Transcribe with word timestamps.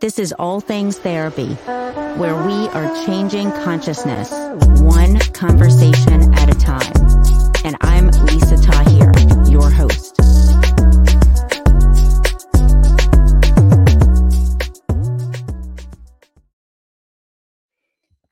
This 0.00 0.20
is 0.20 0.32
All 0.38 0.60
Things 0.60 0.96
Therapy, 0.96 1.54
where 1.54 2.36
we 2.46 2.68
are 2.68 3.04
changing 3.04 3.50
consciousness 3.50 4.30
one 4.80 5.18
conversation 5.32 6.32
at 6.34 6.48
a 6.48 6.56
time. 6.56 6.92
And 7.64 7.76
I'm 7.80 8.06
Lisa 8.06 8.58
Tahir, 8.58 9.12
your 9.48 9.68
host. 9.68 10.07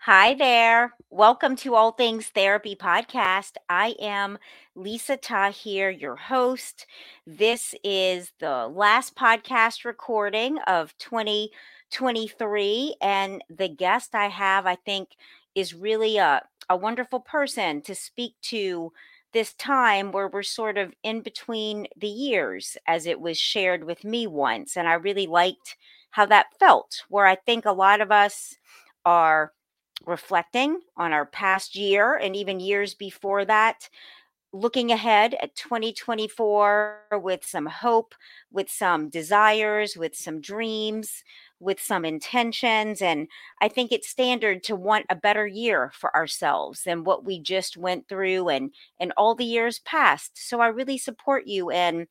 Hi 0.07 0.34
there. 0.34 0.95
Welcome 1.11 1.57
to 1.57 1.75
All 1.75 1.91
Things 1.91 2.29
Therapy 2.29 2.77
podcast. 2.77 3.55
I 3.68 3.96
am 4.00 4.38
Lisa 4.77 5.16
Tahir, 5.16 5.91
your 5.91 6.14
host. 6.14 6.86
This 7.27 7.75
is 7.82 8.30
the 8.38 8.69
last 8.69 9.16
podcast 9.16 9.84
recording 9.84 10.59
of 10.69 10.96
2023. 10.98 12.95
And 13.02 13.42
the 13.50 13.66
guest 13.69 14.14
I 14.14 14.28
have, 14.28 14.64
I 14.64 14.77
think, 14.77 15.09
is 15.56 15.74
really 15.74 16.19
a, 16.19 16.41
a 16.70 16.77
wonderful 16.77 17.19
person 17.19 17.83
to 17.83 17.97
speak 17.97 18.34
to 18.42 18.92
this 19.33 19.55
time 19.55 20.12
where 20.12 20.28
we're 20.28 20.45
sort 20.45 20.78
of 20.78 20.95
in 21.02 21.20
between 21.20 21.88
the 21.97 22.06
years, 22.06 22.77
as 22.86 23.06
it 23.06 23.20
was 23.20 23.38
shared 23.38 23.83
with 23.83 24.05
me 24.05 24.28
once. 24.28 24.77
And 24.77 24.86
I 24.86 24.92
really 24.92 25.27
liked 25.27 25.77
how 26.12 26.27
that 26.27 26.56
felt, 26.61 27.02
where 27.09 27.27
I 27.27 27.34
think 27.34 27.64
a 27.64 27.73
lot 27.73 28.00
of 28.00 28.12
us 28.12 28.55
are 29.05 29.50
reflecting 30.05 30.80
on 30.96 31.12
our 31.12 31.27
past 31.27 31.77
year 31.77 32.16
and 32.16 32.36
even 32.36 32.60
years 32.60 32.95
before 32.95 33.45
that, 33.45 33.88
looking 34.52 34.91
ahead 34.91 35.34
at 35.42 35.55
2024 35.56 37.00
with 37.12 37.45
some 37.45 37.66
hope, 37.66 38.14
with 38.50 38.70
some 38.70 39.09
desires, 39.09 39.96
with 39.96 40.14
some 40.14 40.41
dreams, 40.41 41.24
with 41.60 41.80
some 41.80 42.05
intentions. 42.05 43.02
And 43.02 43.28
I 43.60 43.69
think 43.69 43.92
it's 43.92 44.08
standard 44.08 44.62
to 44.64 44.77
want 44.77 45.06
a 45.11 45.16
better 45.16 45.47
year 45.47 45.91
for 45.94 46.14
ourselves 46.14 46.83
than 46.84 47.05
what 47.05 47.25
we 47.25 47.41
just 47.41 47.77
went 47.77 48.08
through 48.08 48.48
and, 48.48 48.72
and 49.00 49.12
all 49.16 49.34
the 49.34 49.44
years 49.44 49.81
past. 49.81 50.33
So 50.34 50.60
I 50.60 50.69
really 50.69 50.98
support 50.98 51.47
you 51.47 51.70
in 51.70 52.06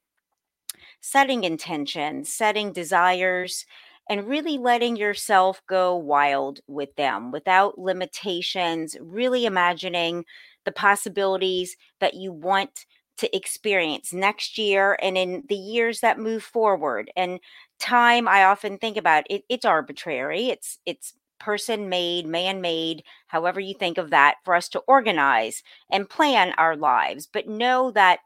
setting 1.01 1.43
intentions, 1.43 2.33
setting 2.33 2.73
desires, 2.73 3.65
and 4.09 4.27
really 4.27 4.57
letting 4.57 4.95
yourself 4.95 5.61
go 5.67 5.95
wild 5.95 6.59
with 6.67 6.95
them 6.95 7.31
without 7.31 7.77
limitations, 7.79 8.95
really 9.01 9.45
imagining 9.45 10.25
the 10.65 10.71
possibilities 10.71 11.75
that 11.99 12.13
you 12.13 12.31
want 12.31 12.85
to 13.17 13.35
experience 13.35 14.13
next 14.13 14.57
year 14.57 14.97
and 15.01 15.17
in 15.17 15.43
the 15.47 15.55
years 15.55 16.01
that 16.01 16.19
move 16.19 16.43
forward. 16.43 17.09
And 17.15 17.39
time, 17.79 18.27
I 18.27 18.43
often 18.43 18.77
think 18.77 18.97
about 18.97 19.23
it, 19.29 19.43
it's 19.49 19.65
arbitrary. 19.65 20.47
It's 20.47 20.79
it's 20.85 21.13
person 21.39 21.89
made, 21.89 22.25
man 22.25 22.61
made, 22.61 23.03
however 23.27 23.59
you 23.59 23.73
think 23.73 23.97
of 23.97 24.09
that, 24.09 24.35
for 24.43 24.55
us 24.55 24.69
to 24.69 24.79
organize 24.87 25.63
and 25.91 26.09
plan 26.09 26.53
our 26.57 26.75
lives. 26.75 27.27
But 27.31 27.47
know 27.47 27.91
that 27.91 28.19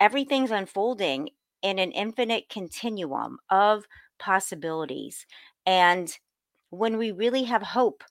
everything's 0.00 0.50
unfolding 0.50 1.30
in 1.62 1.78
an 1.78 1.92
infinite 1.92 2.48
continuum 2.48 3.38
of 3.50 3.84
possibilities. 4.18 5.26
And 5.66 6.16
when 6.70 6.98
we 6.98 7.10
really 7.12 7.44
have 7.44 7.62
hope 7.62 8.04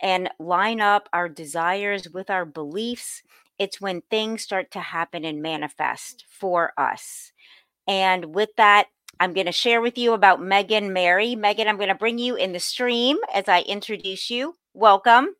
and 0.00 0.30
line 0.38 0.80
up 0.80 1.08
our 1.12 1.28
desires 1.28 2.08
with 2.10 2.30
our 2.30 2.44
beliefs, 2.44 3.22
it's 3.58 3.80
when 3.80 4.02
things 4.02 4.42
start 4.42 4.70
to 4.72 4.80
happen 4.80 5.24
and 5.24 5.40
manifest 5.40 6.24
for 6.28 6.72
us. 6.76 7.32
And 7.86 8.34
with 8.34 8.50
that, 8.56 8.88
I'm 9.20 9.32
going 9.32 9.46
to 9.46 9.52
share 9.52 9.80
with 9.80 9.96
you 9.96 10.12
about 10.12 10.42
Megan 10.42 10.92
Mary. 10.92 11.36
Megan, 11.36 11.68
I'm 11.68 11.76
going 11.76 11.88
to 11.88 11.94
bring 11.94 12.18
you 12.18 12.34
in 12.34 12.52
the 12.52 12.60
stream 12.60 13.16
as 13.32 13.48
I 13.48 13.60
introduce 13.60 14.28
you. 14.30 14.56
Welcome. 14.72 15.36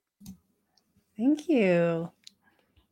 Thank 1.17 1.49
you. 1.49 2.11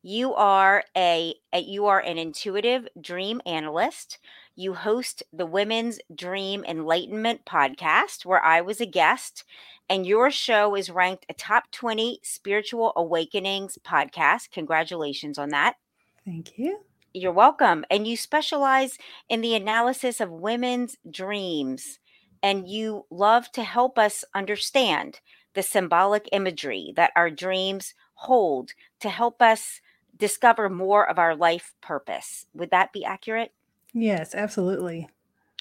You 0.01 0.33
are 0.33 0.83
a, 0.97 1.33
a 1.53 1.61
you 1.61 1.85
are 1.85 2.01
an 2.01 2.17
intuitive 2.17 2.87
dream 2.99 3.41
analyst. 3.45 4.19
You 4.55 4.75
host 4.75 5.23
the 5.33 5.47
Women's 5.47 5.99
Dream 6.13 6.63
Enlightenment 6.63 7.43
podcast, 7.43 8.23
where 8.23 8.43
I 8.43 8.61
was 8.61 8.79
a 8.79 8.85
guest, 8.85 9.43
and 9.89 10.05
your 10.05 10.29
show 10.29 10.75
is 10.75 10.91
ranked 10.91 11.25
a 11.27 11.33
top 11.33 11.71
20 11.71 12.19
spiritual 12.21 12.93
awakenings 12.95 13.79
podcast. 13.83 14.51
Congratulations 14.51 15.39
on 15.39 15.49
that. 15.49 15.77
Thank 16.23 16.59
you. 16.59 16.81
You're 17.15 17.31
welcome. 17.31 17.83
And 17.89 18.05
you 18.05 18.15
specialize 18.15 18.99
in 19.27 19.41
the 19.41 19.55
analysis 19.55 20.21
of 20.21 20.29
women's 20.29 20.97
dreams, 21.09 21.99
and 22.43 22.67
you 22.67 23.07
love 23.09 23.51
to 23.53 23.63
help 23.63 23.97
us 23.97 24.23
understand 24.35 25.19
the 25.55 25.63
symbolic 25.63 26.29
imagery 26.31 26.93
that 26.95 27.11
our 27.15 27.31
dreams 27.31 27.95
hold 28.13 28.73
to 28.99 29.09
help 29.09 29.41
us 29.41 29.81
discover 30.15 30.69
more 30.69 31.09
of 31.09 31.17
our 31.17 31.35
life 31.35 31.73
purpose. 31.81 32.45
Would 32.53 32.69
that 32.69 32.93
be 32.93 33.03
accurate? 33.03 33.51
Yes, 33.93 34.33
absolutely. 34.35 35.09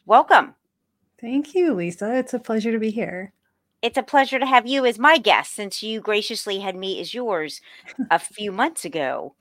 Welcome. 0.06 0.54
Thank 1.20 1.54
you, 1.54 1.75
Lisa. 1.75 2.16
It's 2.16 2.34
a 2.34 2.38
pleasure 2.38 2.72
to 2.72 2.78
be 2.78 2.91
here. 2.91 3.32
It's 3.82 3.98
a 3.98 4.03
pleasure 4.03 4.38
to 4.38 4.47
have 4.47 4.66
you 4.66 4.87
as 4.87 4.98
my 4.98 5.19
guest 5.19 5.54
since 5.54 5.82
you 5.82 6.00
graciously 6.00 6.60
had 6.60 6.76
me 6.76 7.00
as 7.00 7.15
yours 7.15 7.60
a 8.10 8.19
few 8.19 8.53
months 8.53 8.84
ago. 8.84 9.34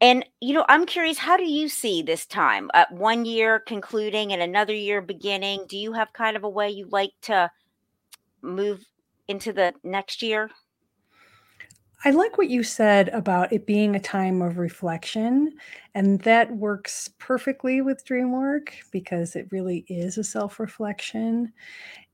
And, 0.00 0.24
you 0.40 0.54
know, 0.54 0.64
I'm 0.68 0.86
curious, 0.86 1.18
how 1.18 1.36
do 1.36 1.44
you 1.44 1.68
see 1.68 2.02
this 2.02 2.24
time? 2.24 2.70
Uh, 2.72 2.84
one 2.90 3.24
year 3.24 3.58
concluding 3.58 4.32
and 4.32 4.40
another 4.40 4.72
year 4.72 5.02
beginning. 5.02 5.64
Do 5.68 5.76
you 5.76 5.92
have 5.92 6.12
kind 6.12 6.36
of 6.36 6.44
a 6.44 6.48
way 6.48 6.70
you 6.70 6.88
like 6.90 7.10
to 7.22 7.50
move 8.42 8.84
into 9.26 9.52
the 9.52 9.74
next 9.82 10.22
year? 10.22 10.50
I 12.04 12.10
like 12.10 12.38
what 12.38 12.48
you 12.48 12.62
said 12.62 13.08
about 13.08 13.52
it 13.52 13.66
being 13.66 13.96
a 13.96 14.00
time 14.00 14.40
of 14.40 14.58
reflection, 14.58 15.52
and 15.94 16.20
that 16.20 16.56
works 16.56 17.10
perfectly 17.18 17.80
with 17.80 18.04
dream 18.04 18.30
work 18.30 18.74
because 18.92 19.34
it 19.34 19.48
really 19.50 19.84
is 19.88 20.16
a 20.16 20.24
self 20.24 20.60
reflection. 20.60 21.52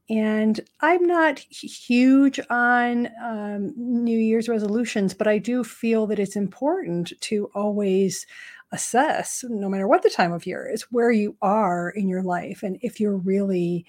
And 0.08 0.60
I'm 0.80 1.06
not 1.06 1.38
huge 1.38 2.38
on 2.50 3.08
um, 3.22 3.72
New 3.76 4.18
Year's 4.18 4.48
resolutions, 4.48 5.14
but 5.14 5.26
I 5.26 5.38
do 5.38 5.64
feel 5.64 6.06
that 6.08 6.18
it's 6.18 6.36
important 6.36 7.12
to 7.20 7.50
always 7.54 8.26
assess, 8.72 9.44
no 9.48 9.68
matter 9.68 9.86
what 9.86 10.02
the 10.02 10.10
time 10.10 10.32
of 10.32 10.46
year 10.46 10.68
is, 10.70 10.82
where 10.90 11.10
you 11.10 11.36
are 11.40 11.90
in 11.90 12.08
your 12.08 12.22
life 12.22 12.62
and 12.62 12.78
if 12.82 13.00
you're 13.00 13.16
really 13.16 13.86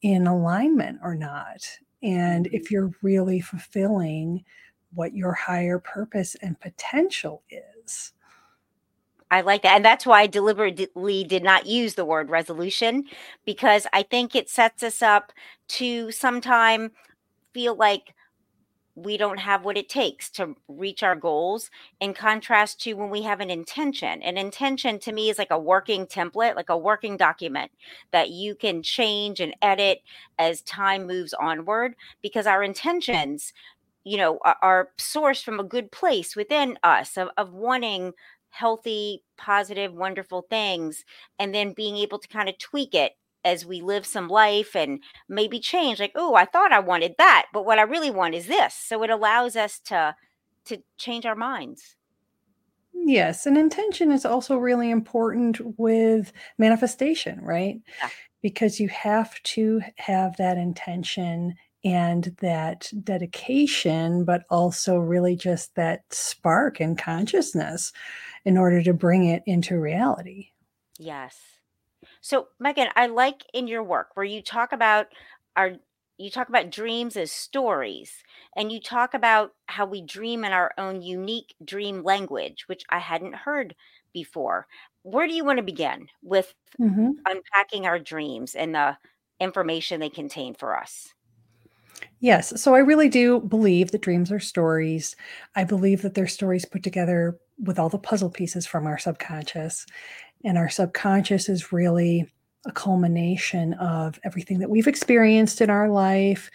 in 0.00 0.26
alignment 0.26 1.00
or 1.02 1.14
not. 1.14 1.68
And 2.02 2.46
if 2.48 2.64
mm-hmm. 2.64 2.74
you're 2.74 2.90
really 3.02 3.40
fulfilling 3.40 4.44
what 4.94 5.14
your 5.14 5.32
higher 5.32 5.78
purpose 5.78 6.34
and 6.42 6.58
potential 6.60 7.42
is. 7.50 8.12
I 9.30 9.42
like 9.42 9.62
that. 9.62 9.76
And 9.76 9.84
that's 9.84 10.06
why 10.06 10.22
I 10.22 10.26
deliberately 10.26 11.24
did 11.24 11.42
not 11.42 11.66
use 11.66 11.94
the 11.94 12.04
word 12.04 12.30
resolution 12.30 13.04
because 13.44 13.86
I 13.92 14.02
think 14.02 14.34
it 14.34 14.48
sets 14.48 14.82
us 14.82 15.02
up 15.02 15.32
to 15.68 16.10
sometime 16.10 16.92
feel 17.52 17.74
like 17.76 18.14
we 18.94 19.16
don't 19.16 19.38
have 19.38 19.64
what 19.64 19.76
it 19.76 19.88
takes 19.88 20.28
to 20.28 20.56
reach 20.66 21.04
our 21.04 21.14
goals 21.14 21.70
in 22.00 22.12
contrast 22.12 22.80
to 22.80 22.94
when 22.94 23.10
we 23.10 23.22
have 23.22 23.38
an 23.40 23.50
intention. 23.50 24.20
An 24.22 24.36
intention 24.36 24.98
to 25.00 25.12
me 25.12 25.30
is 25.30 25.38
like 25.38 25.52
a 25.52 25.58
working 25.58 26.04
template, 26.04 26.56
like 26.56 26.68
a 26.68 26.76
working 26.76 27.16
document 27.16 27.70
that 28.10 28.30
you 28.30 28.56
can 28.56 28.82
change 28.82 29.38
and 29.38 29.54
edit 29.62 30.02
as 30.38 30.62
time 30.62 31.06
moves 31.06 31.32
onward 31.32 31.94
because 32.22 32.46
our 32.46 32.64
intentions 32.64 33.52
you 34.08 34.16
know 34.16 34.38
are, 34.44 34.56
are 34.62 34.88
sourced 34.98 35.42
from 35.42 35.60
a 35.60 35.64
good 35.64 35.92
place 35.92 36.34
within 36.34 36.78
us 36.82 37.16
of, 37.16 37.28
of 37.36 37.52
wanting 37.52 38.12
healthy 38.50 39.22
positive 39.36 39.92
wonderful 39.92 40.46
things 40.48 41.04
and 41.38 41.54
then 41.54 41.72
being 41.72 41.96
able 41.96 42.18
to 42.18 42.28
kind 42.28 42.48
of 42.48 42.56
tweak 42.58 42.94
it 42.94 43.12
as 43.44 43.64
we 43.64 43.80
live 43.80 44.04
some 44.04 44.28
life 44.28 44.74
and 44.74 45.02
maybe 45.28 45.60
change 45.60 46.00
like 46.00 46.12
oh 46.14 46.34
i 46.34 46.44
thought 46.44 46.72
i 46.72 46.80
wanted 46.80 47.14
that 47.18 47.46
but 47.52 47.64
what 47.64 47.78
i 47.78 47.82
really 47.82 48.10
want 48.10 48.34
is 48.34 48.46
this. 48.46 48.74
So 48.74 49.02
it 49.02 49.10
allows 49.10 49.56
us 49.56 49.78
to 49.86 50.14
to 50.64 50.82
change 50.98 51.24
our 51.24 51.36
minds. 51.36 51.96
Yes 52.92 53.46
and 53.46 53.56
intention 53.56 54.10
is 54.10 54.24
also 54.24 54.56
really 54.56 54.90
important 54.90 55.60
with 55.78 56.32
manifestation 56.56 57.40
right? 57.42 57.80
Yeah. 58.00 58.08
because 58.42 58.80
you 58.80 58.88
have 58.88 59.40
to 59.42 59.82
have 59.96 60.36
that 60.38 60.56
intention 60.56 61.54
and 61.84 62.36
that 62.40 62.90
dedication, 63.04 64.24
but 64.24 64.42
also 64.50 64.98
really 64.98 65.36
just 65.36 65.74
that 65.76 66.02
spark 66.10 66.80
and 66.80 66.98
consciousness 66.98 67.92
in 68.44 68.58
order 68.58 68.82
to 68.82 68.92
bring 68.92 69.26
it 69.26 69.42
into 69.46 69.78
reality. 69.78 70.48
Yes. 70.98 71.36
So, 72.20 72.48
Megan, 72.58 72.88
I 72.96 73.06
like 73.06 73.44
in 73.54 73.66
your 73.66 73.82
work 73.82 74.08
where 74.14 74.26
you 74.26 74.42
talk 74.42 74.72
about 74.72 75.08
our 75.56 75.72
you 76.18 76.30
talk 76.30 76.48
about 76.48 76.70
dreams 76.70 77.16
as 77.16 77.30
stories 77.30 78.12
and 78.56 78.72
you 78.72 78.80
talk 78.80 79.14
about 79.14 79.52
how 79.66 79.86
we 79.86 80.02
dream 80.02 80.44
in 80.44 80.52
our 80.52 80.72
own 80.76 81.00
unique 81.00 81.54
dream 81.64 82.02
language 82.02 82.64
which 82.66 82.82
i 82.90 82.98
hadn't 82.98 83.34
heard 83.34 83.74
before 84.12 84.66
where 85.02 85.28
do 85.28 85.34
you 85.34 85.44
want 85.44 85.58
to 85.58 85.62
begin 85.62 86.08
with 86.22 86.52
mm-hmm. 86.80 87.10
unpacking 87.26 87.86
our 87.86 87.98
dreams 87.98 88.54
and 88.54 88.74
the 88.74 88.96
information 89.40 90.00
they 90.00 90.10
contain 90.10 90.54
for 90.54 90.76
us 90.76 91.14
Yes. 92.20 92.60
So 92.60 92.74
I 92.74 92.78
really 92.78 93.08
do 93.08 93.40
believe 93.40 93.92
that 93.92 94.02
dreams 94.02 94.32
are 94.32 94.40
stories. 94.40 95.14
I 95.54 95.64
believe 95.64 96.02
that 96.02 96.14
they're 96.14 96.26
stories 96.26 96.64
put 96.64 96.82
together 96.82 97.38
with 97.58 97.78
all 97.78 97.88
the 97.88 97.98
puzzle 97.98 98.30
pieces 98.30 98.66
from 98.66 98.86
our 98.86 98.98
subconscious. 98.98 99.86
And 100.44 100.58
our 100.58 100.68
subconscious 100.68 101.48
is 101.48 101.72
really 101.72 102.32
a 102.66 102.72
culmination 102.72 103.74
of 103.74 104.18
everything 104.24 104.58
that 104.58 104.70
we've 104.70 104.88
experienced 104.88 105.60
in 105.60 105.70
our 105.70 105.88
life, 105.88 106.50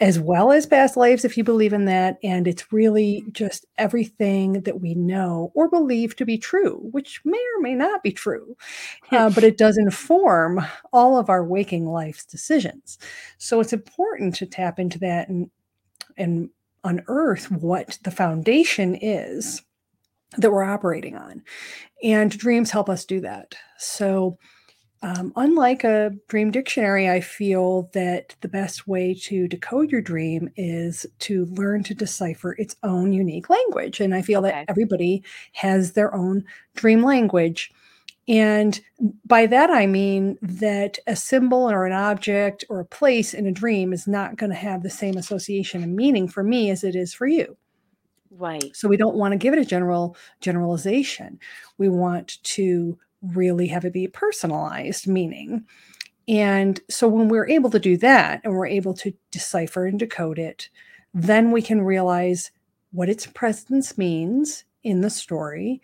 as 0.00 0.18
well 0.18 0.50
as 0.50 0.66
past 0.66 0.96
lives, 0.96 1.24
if 1.24 1.36
you 1.36 1.44
believe 1.44 1.72
in 1.72 1.84
that. 1.84 2.18
And 2.22 2.48
it's 2.48 2.72
really 2.72 3.24
just 3.32 3.64
everything 3.78 4.62
that 4.62 4.80
we 4.80 4.94
know 4.94 5.52
or 5.54 5.68
believe 5.68 6.16
to 6.16 6.24
be 6.24 6.36
true, 6.36 6.80
which 6.90 7.20
may 7.24 7.42
or 7.56 7.60
may 7.60 7.74
not 7.74 8.02
be 8.02 8.10
true, 8.10 8.56
uh, 9.12 9.30
but 9.30 9.44
it 9.44 9.56
does 9.56 9.78
inform 9.78 10.60
all 10.92 11.18
of 11.18 11.30
our 11.30 11.44
waking 11.44 11.86
life's 11.86 12.24
decisions. 12.24 12.98
So 13.38 13.60
it's 13.60 13.72
important 13.72 14.34
to 14.36 14.46
tap 14.46 14.78
into 14.78 14.98
that 15.00 15.28
and 15.28 15.50
and 16.16 16.50
unearth 16.84 17.50
what 17.50 17.98
the 18.04 18.10
foundation 18.10 18.94
is 18.94 19.62
that 20.36 20.52
we're 20.52 20.62
operating 20.62 21.16
on. 21.16 21.42
And 22.02 22.30
dreams 22.30 22.70
help 22.70 22.88
us 22.88 23.04
do 23.04 23.20
that. 23.20 23.54
So 23.78 24.38
um, 25.04 25.34
unlike 25.36 25.84
a 25.84 26.12
dream 26.28 26.50
dictionary, 26.50 27.10
I 27.10 27.20
feel 27.20 27.90
that 27.92 28.34
the 28.40 28.48
best 28.48 28.88
way 28.88 29.12
to 29.24 29.46
decode 29.46 29.92
your 29.92 30.00
dream 30.00 30.48
is 30.56 31.04
to 31.18 31.44
learn 31.44 31.82
to 31.84 31.94
decipher 31.94 32.52
its 32.52 32.74
own 32.82 33.12
unique 33.12 33.50
language. 33.50 34.00
And 34.00 34.14
I 34.14 34.22
feel 34.22 34.40
that 34.42 34.64
everybody 34.66 35.22
has 35.52 35.92
their 35.92 36.14
own 36.14 36.42
dream 36.74 37.02
language. 37.02 37.70
And 38.28 38.80
by 39.26 39.44
that, 39.44 39.68
I 39.68 39.84
mean 39.84 40.38
that 40.40 40.98
a 41.06 41.14
symbol 41.14 41.70
or 41.70 41.84
an 41.84 41.92
object 41.92 42.64
or 42.70 42.80
a 42.80 42.86
place 42.86 43.34
in 43.34 43.46
a 43.46 43.52
dream 43.52 43.92
is 43.92 44.06
not 44.06 44.36
going 44.36 44.48
to 44.48 44.56
have 44.56 44.82
the 44.82 44.88
same 44.88 45.18
association 45.18 45.82
and 45.82 45.94
meaning 45.94 46.28
for 46.28 46.42
me 46.42 46.70
as 46.70 46.82
it 46.82 46.96
is 46.96 47.12
for 47.12 47.26
you. 47.26 47.58
Right. 48.30 48.74
So 48.74 48.88
we 48.88 48.96
don't 48.96 49.16
want 49.16 49.32
to 49.32 49.38
give 49.38 49.52
it 49.52 49.60
a 49.60 49.66
general 49.66 50.16
generalization. 50.40 51.38
We 51.76 51.90
want 51.90 52.42
to 52.44 52.98
really 53.32 53.66
have 53.68 53.84
it 53.84 53.92
be 53.92 54.08
personalized 54.08 55.06
meaning. 55.06 55.64
And 56.26 56.80
so 56.88 57.06
when 57.08 57.28
we're 57.28 57.48
able 57.48 57.70
to 57.70 57.78
do 57.78 57.96
that 57.98 58.40
and 58.44 58.54
we're 58.54 58.66
able 58.66 58.94
to 58.94 59.12
decipher 59.30 59.86
and 59.86 59.98
decode 59.98 60.38
it, 60.38 60.68
then 61.12 61.50
we 61.50 61.62
can 61.62 61.82
realize 61.82 62.50
what 62.92 63.08
its 63.08 63.26
presence 63.26 63.98
means 63.98 64.64
in 64.82 65.00
the 65.00 65.10
story. 65.10 65.82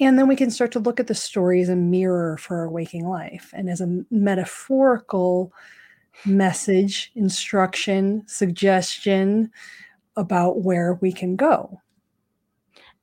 And 0.00 0.18
then 0.18 0.28
we 0.28 0.36
can 0.36 0.50
start 0.50 0.72
to 0.72 0.78
look 0.78 0.98
at 0.98 1.06
the 1.06 1.14
story 1.14 1.60
as 1.60 1.68
a 1.68 1.76
mirror 1.76 2.36
for 2.36 2.58
our 2.58 2.70
waking 2.70 3.06
life 3.06 3.50
and 3.52 3.68
as 3.68 3.80
a 3.80 4.04
metaphorical 4.10 5.52
message, 6.24 7.12
instruction, 7.14 8.22
suggestion 8.26 9.50
about 10.16 10.62
where 10.62 10.94
we 10.94 11.12
can 11.12 11.36
go. 11.36 11.80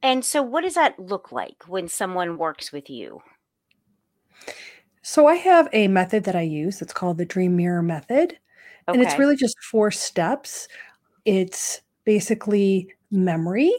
And 0.02 0.24
so 0.24 0.42
what 0.42 0.62
does 0.62 0.76
that 0.76 1.00
look 1.00 1.32
like 1.32 1.64
when 1.68 1.88
someone 1.88 2.38
works 2.38 2.72
with 2.72 2.90
you? 2.90 3.22
So 5.10 5.26
I 5.26 5.36
have 5.36 5.68
a 5.74 5.88
method 5.88 6.24
that 6.26 6.36
I 6.36 6.42
use. 6.42 6.82
It's 6.84 6.94
called 6.94 7.18
the 7.18 7.26
dream 7.26 7.56
mirror 7.56 7.82
method. 7.82 8.38
And 8.94 9.02
it's 9.02 9.18
Okay. 9.18 9.20
really 9.20 9.36
just 9.36 9.58
four 9.72 9.92
steps. 9.92 10.68
It's 11.26 11.82
basically 12.06 12.94
memory, 13.12 13.74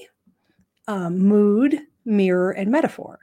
um, 0.89 1.19
mood, 1.19 1.81
mirror, 2.05 2.53
and 2.53 2.71
metaphor. 2.71 3.21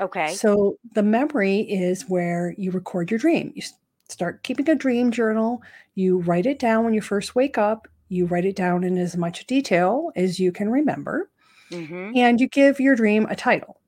Okay. 0.00 0.40
So 0.40 0.76
the 0.94 1.02
memory 1.02 1.60
is 1.60 2.08
where 2.08 2.54
you 2.58 2.70
record 2.72 3.10
your 3.10 3.18
dream. 3.20 3.52
You 3.56 3.62
s- 3.62 3.78
start 4.08 4.42
keeping 4.44 4.68
a 4.70 4.76
dream 4.76 5.10
journal. 5.12 5.62
You 5.94 6.18
write 6.20 6.46
it 6.46 6.58
down 6.60 6.84
when 6.84 6.94
you 6.94 7.02
first 7.02 7.34
wake 7.36 7.58
up. 7.58 7.88
You 8.10 8.26
write 8.26 8.46
it 8.46 8.56
down 8.56 8.84
in 8.84 8.98
as 8.98 9.16
much 9.16 9.46
detail 9.46 10.12
as 10.16 10.40
you 10.40 10.52
can 10.52 10.70
remember. 10.70 11.30
Mhm. 11.70 12.16
And 12.16 12.40
you 12.40 12.48
give 12.48 12.80
your 12.80 12.96
dream 12.96 13.26
a 13.30 13.36
title. 13.36 13.80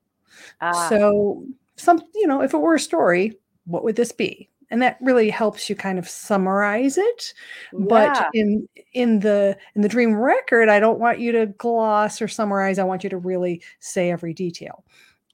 Ah, 0.60 0.90
So, 0.90 1.46
some, 1.76 2.02
you 2.14 2.26
know, 2.26 2.42
if 2.42 2.54
it 2.54 2.58
were 2.58 2.74
a 2.76 2.80
story, 2.80 3.38
what 3.68 3.84
would 3.84 3.96
this 3.96 4.12
be? 4.12 4.48
And 4.70 4.82
that 4.82 4.98
really 5.00 5.30
helps 5.30 5.70
you 5.70 5.76
kind 5.76 5.98
of 5.98 6.08
summarize 6.08 6.98
it. 6.98 7.32
But 7.78 8.20
in 8.34 8.68
in 8.92 9.20
the 9.20 9.56
in 9.74 9.82
the 9.82 9.88
dream 9.88 10.14
record, 10.16 10.68
I 10.68 10.78
don't 10.80 10.98
want 11.00 11.20
you 11.20 11.32
to 11.32 11.46
gloss 11.46 12.20
or 12.20 12.28
summarize. 12.28 12.78
I 12.78 12.84
want 12.84 13.04
you 13.04 13.10
to 13.10 13.16
really 13.18 13.62
say 13.80 14.10
every 14.10 14.34
detail. 14.34 14.84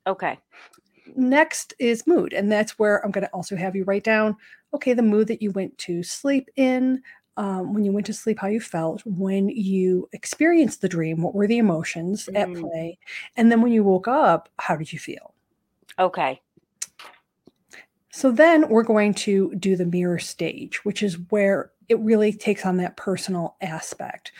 Okay. 0.07 0.39
Next 1.17 1.75
is 1.79 2.07
mood, 2.07 2.33
and 2.33 2.51
that's 2.51 2.79
where 2.79 3.05
I'm 3.05 3.11
going 3.11 3.25
to 3.27 3.31
also 3.33 3.57
have 3.57 3.77
you 3.77 3.85
write 3.85 4.05
down, 4.05 4.37
okay, 4.73 4.95
the 4.95 5.03
mood 5.03 5.29
that 5.29 5.43
you 5.43 5.51
went 5.51 5.77
to 5.79 6.03
sleep 6.03 6.49
in, 6.57 7.03
um, 7.37 7.75
when 7.75 7.85
you 7.85 7.93
went 7.93 8.07
to 8.07 8.15
sleep, 8.15 8.39
how 8.41 8.47
you 8.49 8.61
felt, 8.61 9.03
when 9.05 9.49
you 9.51 10.09
experienced 10.13 10.81
the 10.81 10.89
dream, 10.89 11.21
what 11.23 11.35
were 11.35 11.47
the 11.47 11.59
emotions 11.59 12.29
at 12.35 12.53
Mm, 12.53 12.55
play, 12.55 12.99
and 13.37 13.51
then 13.53 13.61
when 13.61 13.73
you 13.73 13.85
woke 13.85 14.09
up, 14.09 14.49
how 14.59 14.77
did 14.77 14.93
you 14.93 14.99
feel? 14.99 15.35
okay. 15.99 16.41
So 18.14 18.31
then 18.31 18.69
we're 18.69 18.84
going 18.84 19.12
to 19.14 19.52
do 19.56 19.75
the 19.75 19.84
mirror 19.87 20.20
stage, 20.20 20.84
which 20.84 21.02
is 21.02 21.19
where 21.31 21.72
it 21.88 21.99
really 21.99 22.32
takes 22.32 22.64
on 22.64 22.76
that 22.76 22.96
personal 22.96 23.56
aspect. 23.61 24.31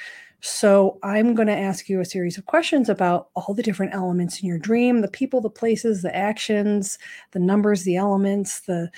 So 0.41 0.99
I'm 1.03 1.35
going 1.35 1.49
to 1.49 1.57
ask 1.57 1.89
you 1.89 2.01
a 2.01 2.05
series 2.05 2.39
of 2.39 2.47
questions 2.47 2.89
about 2.89 3.31
all 3.35 3.53
the 3.53 3.65
different 3.65 3.93
elements 3.95 4.41
in 4.41 4.49
your 4.49 4.59
dream, 4.59 5.01
the 5.01 5.09
people, 5.09 5.41
the 5.41 5.51
places, 5.51 6.03
the 6.03 6.15
actions, 6.15 6.99
the 7.33 7.41
numbers, 7.41 7.83
the 7.83 7.97
elements, 7.97 8.61
the 8.61 8.91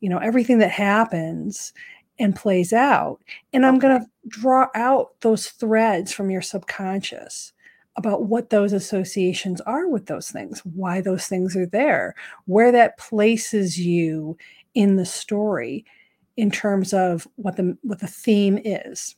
you 0.00 0.08
know, 0.10 0.18
everything 0.18 0.58
that 0.58 0.70
happens 0.72 1.72
and 2.18 2.36
plays 2.36 2.72
out. 2.72 3.22
And 3.54 3.64
I'm 3.66 3.78
Okay. 3.78 3.80
going 3.80 4.00
to 4.00 4.06
draw 4.28 4.66
out 4.74 5.20
those 5.22 5.48
threads 5.48 6.12
from 6.12 6.30
your 6.30 6.42
subconscious 6.42 7.52
about 7.98 8.26
what 8.26 8.50
those 8.50 8.72
associations 8.72 9.60
are 9.62 9.88
with 9.88 10.06
those 10.06 10.30
things, 10.30 10.60
why 10.60 11.00
those 11.00 11.26
things 11.26 11.56
are 11.56 11.66
there, 11.66 12.14
where 12.46 12.72
that 12.72 12.96
places 12.96 13.78
you 13.78 14.38
in 14.74 14.96
the 14.96 15.04
story 15.04 15.84
in 16.36 16.50
terms 16.50 16.94
of 16.94 17.26
what 17.34 17.56
the 17.56 17.76
what 17.82 17.98
the 17.98 18.06
theme 18.06 18.58
is. 18.64 19.16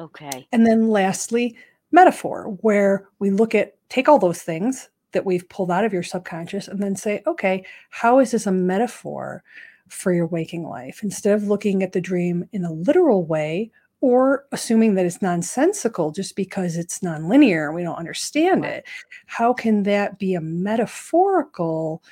Okay. 0.00 0.46
And 0.50 0.66
then 0.66 0.88
lastly, 0.88 1.56
metaphor, 1.92 2.58
where 2.60 3.08
we 3.20 3.30
look 3.30 3.54
at 3.54 3.76
take 3.88 4.08
all 4.08 4.18
those 4.18 4.42
things 4.42 4.90
that 5.12 5.24
we've 5.24 5.48
pulled 5.48 5.70
out 5.70 5.84
of 5.84 5.92
your 5.92 6.02
subconscious 6.02 6.66
and 6.66 6.82
then 6.82 6.96
say, 6.96 7.22
okay, 7.28 7.64
how 7.90 8.18
is 8.18 8.32
this 8.32 8.46
a 8.46 8.52
metaphor 8.52 9.44
for 9.88 10.12
your 10.12 10.26
waking 10.26 10.64
life? 10.64 11.04
Instead 11.04 11.34
of 11.34 11.44
looking 11.44 11.84
at 11.84 11.92
the 11.92 12.00
dream 12.00 12.48
in 12.50 12.64
a 12.64 12.72
literal 12.72 13.24
way 13.24 13.70
or 14.04 14.44
assuming 14.52 14.96
that 14.96 15.06
it's 15.06 15.22
nonsensical 15.22 16.10
just 16.10 16.36
because 16.36 16.76
it's 16.76 16.98
nonlinear 16.98 17.68
and 17.68 17.74
we 17.74 17.82
don't 17.82 17.96
understand 17.96 18.62
it, 18.62 18.84
how 19.24 19.54
can 19.54 19.84
that 19.84 20.18
be 20.18 20.34
a 20.34 20.42
metaphorical 20.42 22.02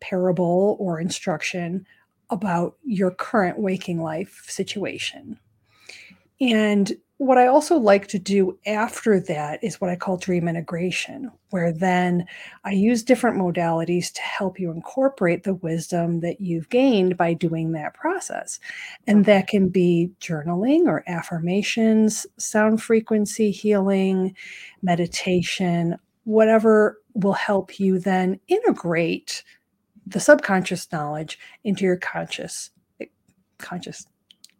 parable 0.00 0.76
or 0.80 0.98
instruction 0.98 1.86
about 2.30 2.76
your 2.82 3.12
current 3.12 3.60
waking 3.60 4.02
life 4.02 4.44
situation? 4.48 5.38
And 6.40 6.92
what 7.18 7.36
I 7.36 7.48
also 7.48 7.76
like 7.76 8.06
to 8.08 8.18
do 8.18 8.56
after 8.64 9.18
that 9.20 9.62
is 9.62 9.80
what 9.80 9.90
I 9.90 9.96
call 9.96 10.16
dream 10.16 10.46
integration, 10.46 11.32
where 11.50 11.72
then 11.72 12.26
I 12.64 12.70
use 12.70 13.02
different 13.02 13.36
modalities 13.36 14.12
to 14.12 14.22
help 14.22 14.60
you 14.60 14.70
incorporate 14.70 15.42
the 15.42 15.54
wisdom 15.54 16.20
that 16.20 16.40
you've 16.40 16.68
gained 16.68 17.16
by 17.16 17.34
doing 17.34 17.72
that 17.72 17.94
process. 17.94 18.60
And 19.08 19.24
that 19.24 19.48
can 19.48 19.68
be 19.68 20.12
journaling 20.20 20.86
or 20.86 21.02
affirmations, 21.08 22.24
sound 22.36 22.80
frequency 22.82 23.50
healing, 23.50 24.36
meditation, 24.80 25.96
whatever 26.22 27.00
will 27.14 27.32
help 27.32 27.80
you 27.80 27.98
then 27.98 28.38
integrate 28.46 29.42
the 30.06 30.20
subconscious 30.20 30.90
knowledge 30.92 31.36
into 31.64 31.84
your 31.84 31.96
conscious 31.96 32.70
conscious 33.58 34.06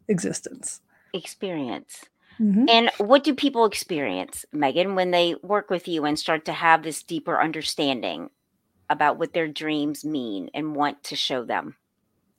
existence. 0.08 0.80
Experience. 1.14 2.06
Mhm. 2.38 2.68
And 2.68 2.90
what 2.98 3.24
do 3.24 3.34
people 3.34 3.64
experience, 3.66 4.44
Megan, 4.52 4.94
when 4.94 5.10
they 5.10 5.36
work 5.42 5.70
with 5.70 5.88
you 5.88 6.04
and 6.04 6.18
start 6.18 6.44
to 6.46 6.52
have 6.52 6.82
this 6.82 7.02
deeper 7.02 7.40
understanding 7.40 8.30
about 8.90 9.18
what 9.18 9.32
their 9.34 9.48
dreams 9.48 10.04
mean 10.04 10.50
and 10.54 10.76
want 10.76 11.02
to 11.04 11.16
show 11.16 11.44
them? 11.44 11.76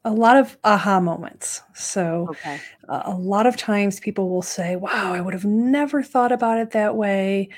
A 0.06 0.12
lot 0.14 0.38
of 0.38 0.58
aha 0.64 1.00
moments. 1.02 1.62
So, 1.76 2.32
Okay. 2.32 2.62
a 2.90 3.04
a 3.08 3.16
lot 3.18 3.48
of 3.48 3.58
times 3.58 4.00
people 4.00 4.30
will 4.30 4.42
say, 4.44 4.76
"Wow, 4.78 5.14
I 5.14 5.22
would 5.22 5.34
have 5.34 5.46
never 5.46 6.04
thought 6.04 6.32
about 6.32 6.60
it 6.60 6.72
that 6.72 6.96
way." 6.96 7.50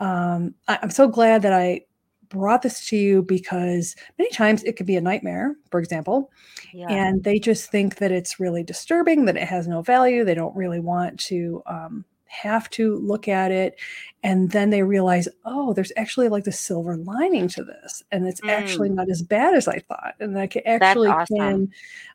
Um, 0.00 0.54
I 0.68 0.78
I'm 0.82 0.90
so 0.90 1.08
glad 1.08 1.42
that 1.42 1.52
I 1.54 1.82
brought 2.30 2.62
this 2.62 2.86
to 2.88 2.96
you 2.96 3.22
because 3.22 3.94
many 4.18 4.30
times 4.30 4.62
it 4.64 4.76
could 4.76 4.86
be 4.86 4.96
a 4.96 5.00
nightmare, 5.00 5.56
for 5.70 5.78
example, 5.80 6.30
Yeah. 6.72 6.86
and 6.88 7.22
they 7.22 7.38
just 7.38 7.70
think 7.70 7.96
that 7.96 8.12
it's 8.12 8.40
really 8.40 8.62
disturbing, 8.62 9.26
that 9.26 9.36
it 9.36 9.46
has 9.46 9.68
no 9.68 9.82
value. 9.82 10.24
They 10.24 10.34
don't 10.34 10.56
really 10.56 10.80
want 10.80 11.20
to 11.24 11.62
um, 11.66 12.04
have 12.26 12.70
to 12.70 12.96
look 12.98 13.26
at 13.28 13.50
it. 13.50 13.78
And 14.22 14.50
then 14.52 14.70
they 14.70 14.82
realize, 14.82 15.28
oh, 15.44 15.72
there's 15.72 15.92
actually 15.96 16.28
like 16.28 16.44
the 16.44 16.52
silver 16.52 16.96
lining 16.96 17.48
to 17.48 17.64
this. 17.64 18.02
And 18.12 18.26
it's 18.26 18.40
actually 18.48 18.88
Mm, 18.90 18.94
not 18.94 19.10
as 19.10 19.22
bad 19.22 19.54
as 19.54 19.66
I 19.66 19.80
thought. 19.80 20.14
And 20.20 20.38
I 20.38 20.46
can 20.46 20.62
actually 20.64 21.08
awesome. 21.08 21.36
can 21.36 21.68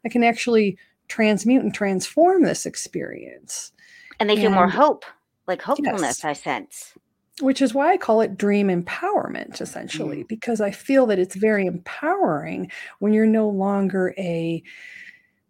I 0.05 0.10
can 0.10 0.24
actually 0.24 0.77
transmute 1.10 1.63
and 1.63 1.74
transform 1.74 2.43
this 2.43 2.65
experience. 2.65 3.74
And 4.19 4.29
they 4.29 4.38
feel 4.38 4.50
more 4.51 4.69
hope, 4.69 5.03
like 5.48 5.62
hopefulness, 5.62 6.24
yes, 6.24 6.25
I 6.25 6.34
sense. 6.34 6.93
Which 7.42 7.62
is 7.62 7.74
why 7.74 7.92
I 7.92 7.98
call 7.98 8.22
it 8.22 8.38
dream 8.38 8.68
empowerment, 8.68 9.60
essentially, 9.62 10.24
Mm. 10.24 10.27
because 10.27 10.62
I 10.62 10.72
feel 10.72 11.06
that 11.08 11.20
it's 11.20 11.36
very 11.36 11.65
empowering 11.65 12.72
when 13.00 13.13
you're 13.13 13.25
no 13.25 13.50
longer 13.50 14.13
a 14.18 14.63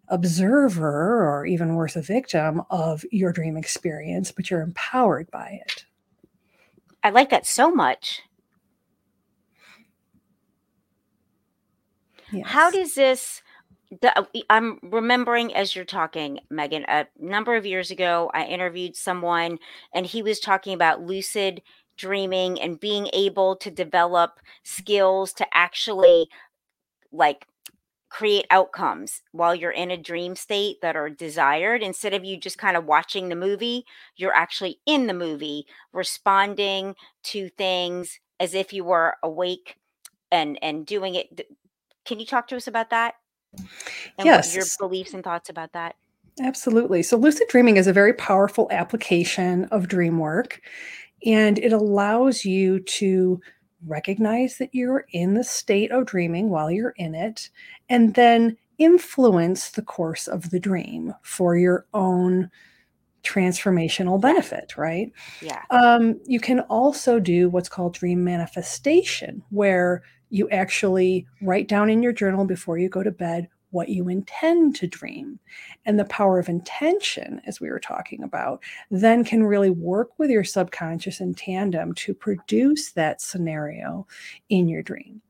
observer 0.08 1.24
or 1.24 1.46
even 1.46 1.76
worse, 1.76 1.96
a 1.96 2.02
victim 2.02 2.62
of 2.70 3.04
your 3.12 3.32
dream 3.32 3.58
experience, 3.58 4.32
but 4.32 4.50
you're 4.50 4.62
empowered 4.62 5.30
by 5.32 5.60
it. 5.66 5.86
I 7.04 7.10
like 7.12 7.30
that 7.30 7.46
so 7.46 7.72
much. 7.72 8.22
How 12.44 12.72
does 12.72 12.96
this 12.96 13.42
the 14.02 14.26
I'm 14.50 14.80
remembering 14.84 15.54
as 15.56 15.76
you're 15.76 15.86
talking, 15.86 16.40
Megan, 16.50 16.86
a 16.88 17.08
number 17.20 17.56
of 17.56 17.66
years 17.66 17.92
ago, 17.92 18.32
I 18.34 18.46
interviewed 18.46 18.96
someone 18.96 19.60
and 19.94 20.06
he 20.06 20.22
was 20.22 20.40
talking 20.40 20.74
about 20.74 21.02
lucid 21.04 21.62
dreaming 21.98 22.60
and 22.60 22.80
being 22.80 23.10
able 23.14 23.56
to 23.58 23.72
develop 23.72 24.40
skills 24.64 25.32
to 25.34 25.48
actually, 25.54 26.28
like, 27.12 27.48
create 28.10 28.46
outcomes 28.52 29.22
while 29.34 29.56
you're 29.56 29.72
in 29.72 29.92
a 29.92 29.98
dream 29.98 30.36
state 30.36 30.78
that 30.82 30.96
are 30.96 31.10
desired. 31.10 31.84
Instead 31.84 32.14
of 32.14 32.26
you 32.26 32.38
just 32.38 32.60
kinda 32.60 32.82
watching 32.82 33.30
the 33.30 33.36
movie, 33.36 33.86
you're 34.18 34.34
actually 34.36 34.80
in 34.86 35.08
the 35.08 35.14
movie, 35.14 35.68
responding 35.94 36.96
to 37.24 37.50
things 37.50 38.20
as 38.40 38.54
if 38.56 38.74
you 38.74 38.84
were 38.86 39.18
awake 39.24 39.78
and 40.32 40.60
and 40.64 40.86
doing 40.88 41.16
it 41.16 41.48
can 42.06 42.20
you 42.20 42.26
talk 42.28 42.48
to 42.50 42.56
us 42.58 42.68
about 42.68 42.90
that? 42.92 43.16
And 44.18 44.26
Yes. 44.26 44.56
your 44.56 44.66
beliefs 44.80 45.14
and 45.14 45.24
thoughts 45.24 45.50
about 45.50 45.74
that? 45.74 45.96
Absolutely. 46.42 47.02
So 47.02 47.18
lucid 47.18 47.48
dreaming 47.50 47.78
is 47.78 47.88
a 47.88 47.94
very 47.94 48.14
powerful 48.14 48.68
application 48.72 49.66
of 49.66 49.88
dream 49.88 50.20
work, 50.20 50.62
and 51.26 51.58
it 51.60 51.72
allows 51.72 52.44
you 52.44 52.80
to 52.82 53.40
recognize 53.86 54.58
that 54.58 54.74
you're 54.74 55.06
in 55.12 55.34
the 55.36 55.44
state 55.44 55.92
of 55.92 56.06
dreaming 56.06 56.50
while 56.50 56.70
you're 56.70 56.94
in 56.98 57.16
it, 57.16 57.50
and 57.88 58.16
then 58.16 58.58
influence 58.78 59.72
the 59.72 59.82
course 59.82 60.28
of 60.28 60.50
the 60.50 60.60
dream 60.60 61.14
for 61.22 61.56
your 61.56 61.86
own 61.94 62.50
transformational 63.24 64.20
benefit, 64.20 64.76
right? 64.78 65.12
Yeah. 65.42 65.62
Um, 65.70 66.20
you 66.26 66.40
can 66.40 66.60
also 66.62 67.20
do 67.20 67.50
what's 67.50 67.70
called 67.70 67.94
dream 67.94 68.24
manifestation, 68.24 69.42
where 69.50 70.04
you 70.36 70.50
actually 70.50 71.26
write 71.42 71.70
down 71.70 71.90
in 71.90 72.04
your 72.04 72.12
journal 72.12 72.44
before 72.44 72.78
you 72.78 72.90
go 72.90 73.02
to 73.02 73.10
bed 73.10 73.48
what 73.72 73.88
you 73.88 74.10
intend 74.10 74.76
to 74.76 74.86
dream. 74.86 75.40
And 75.86 75.98
the 75.98 76.04
power 76.04 76.40
of 76.40 76.50
intention, 76.50 77.42
as 77.46 77.62
we 77.62 77.70
were 77.70 77.80
talking 77.80 78.22
about, 78.22 78.62
then 78.92 79.24
can 79.24 79.46
really 79.46 79.70
work 79.70 80.20
with 80.20 80.30
your 80.30 80.44
subconscious 80.44 81.22
in 81.22 81.36
tandem 81.36 81.94
to 81.94 82.14
produce 82.14 82.92
that 82.92 83.22
scenario 83.22 84.06
in 84.50 84.68
your 84.68 84.84
dream. 84.84 85.22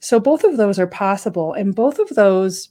So 0.00 0.18
both 0.18 0.42
of 0.42 0.56
those 0.56 0.78
are 0.78 0.86
possible, 0.86 1.52
and 1.52 1.74
both 1.74 1.98
of 1.98 2.08
those 2.10 2.70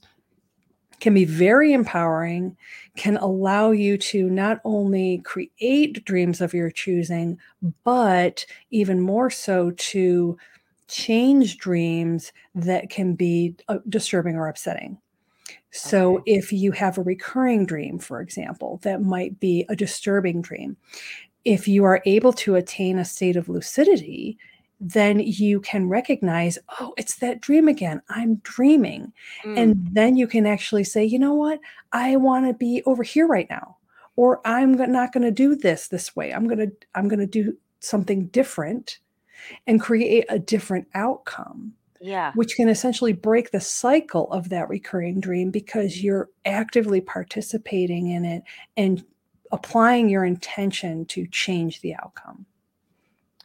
can 0.98 1.14
be 1.14 1.24
very 1.24 1.72
empowering, 1.72 2.56
can 2.96 3.16
allow 3.18 3.70
you 3.70 3.96
to 3.98 4.28
not 4.28 4.60
only 4.64 5.18
create 5.18 6.04
dreams 6.04 6.40
of 6.40 6.52
your 6.52 6.72
choosing, 6.72 7.38
but 7.84 8.44
even 8.72 9.00
more 9.00 9.30
so 9.30 9.70
to 9.76 10.36
change 10.88 11.58
dreams 11.58 12.32
that 12.54 12.90
can 12.90 13.14
be 13.14 13.54
uh, 13.68 13.78
disturbing 13.88 14.36
or 14.36 14.48
upsetting. 14.48 14.98
So, 15.70 16.18
Okay. 16.18 16.32
if 16.34 16.52
you 16.52 16.72
have 16.72 16.98
a 16.98 17.02
recurring 17.02 17.66
dream, 17.66 17.98
for 17.98 18.20
example, 18.20 18.80
that 18.82 19.02
might 19.02 19.38
be 19.38 19.64
a 19.68 19.76
disturbing 19.76 20.42
dream, 20.42 20.76
if 21.44 21.68
you 21.68 21.84
are 21.84 22.02
able 22.06 22.32
to 22.32 22.56
attain 22.56 22.98
a 22.98 23.04
state 23.04 23.36
of 23.36 23.48
lucidity, 23.48 24.38
then 24.80 25.20
you 25.20 25.60
can 25.60 25.88
recognize, 25.88 26.58
oh, 26.80 26.92
it's 26.98 27.16
that 27.16 27.40
dream 27.40 27.68
again. 27.68 28.02
I'm 28.08 28.36
dreaming. 28.36 29.12
Mm. 29.44 29.58
And 29.58 29.88
then 29.92 30.16
you 30.16 30.26
can 30.26 30.46
actually 30.46 30.84
say, 30.84 31.04
you 31.04 31.18
know 31.18 31.34
what? 31.34 31.60
I 31.92 32.16
want 32.16 32.46
to 32.46 32.54
be 32.54 32.82
over 32.84 33.02
here 33.02 33.26
right 33.26 33.48
now. 33.48 33.76
Or 34.16 34.40
I'm 34.46 34.72
not 34.72 35.12
going 35.12 35.24
to 35.24 35.30
do 35.30 35.54
this 35.54 35.88
this 35.88 36.16
way. 36.16 36.32
I'm 36.32 36.46
going 36.46 36.58
to 36.58 36.72
I'm 36.94 37.06
going 37.08 37.20
to 37.20 37.26
do 37.26 37.56
something 37.80 38.28
different 38.28 38.98
and 39.66 39.80
create 39.80 40.24
a 40.28 40.38
different 40.38 40.86
outcome, 40.94 41.74
Yeah. 42.00 42.32
which 42.34 42.56
can 42.56 42.68
essentially 42.68 43.12
break 43.12 43.50
the 43.50 43.60
cycle 43.60 44.30
of 44.32 44.48
that 44.50 44.68
recurring 44.68 45.20
dream 45.20 45.50
because 45.50 46.02
you're 46.02 46.28
actively 46.44 47.00
participating 47.00 48.10
in 48.10 48.24
it 48.24 48.42
and 48.76 49.04
applying 49.52 50.08
your 50.08 50.24
intention 50.24 51.04
to 51.06 51.26
change 51.28 51.80
the 51.80 51.94
outcome. 51.94 52.46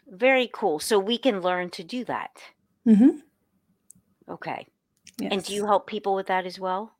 Very 0.08 0.50
cool. 0.53 0.79
So 0.79 1.00
we 1.00 1.17
can 1.17 1.41
learn 1.41 1.70
to 1.72 1.84
do 1.84 2.03
that. 2.05 2.41
Mhm. 2.86 3.22
Okay. 4.27 4.67
And 5.22 5.43
do 5.43 5.53
you 5.53 5.65
help 5.65 5.88
people 5.88 6.15
with 6.15 6.27
that 6.27 6.46
as 6.46 6.60
well? 6.60 6.96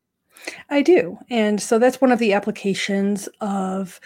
I 0.70 0.82
do. 0.82 1.18
And 1.30 1.62
so 1.62 1.80
that's 1.80 2.00
one 2.00 2.12
of 2.12 2.20
the 2.20 2.34
applications 2.34 3.28
of 3.42 4.00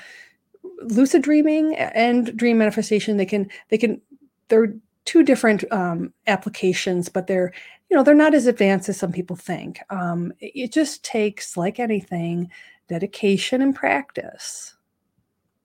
lucid 0.81 1.21
dreaming 1.21 1.75
and 1.75 2.35
dream 2.35 2.57
manifestation. 2.57 3.17
They 3.17 3.25
can 3.25 3.49
they 3.69 3.77
can 3.77 4.01
they're 4.47 4.75
two 5.05 5.23
different 5.23 5.63
um, 5.71 6.13
applications, 6.27 7.09
but 7.09 7.27
they're 7.27 7.53
you 7.89 7.95
know 7.95 8.03
they're 8.03 8.15
not 8.15 8.33
as 8.33 8.47
advanced 8.47 8.89
as 8.89 8.97
some 8.97 9.11
people 9.11 9.35
think. 9.35 9.79
Um, 9.89 10.33
it 10.39 10.71
just 10.71 11.03
takes, 11.03 11.55
like 11.55 11.79
anything, 11.79 12.49
dedication 12.89 13.61
and 13.61 13.75
practice. 13.75 14.75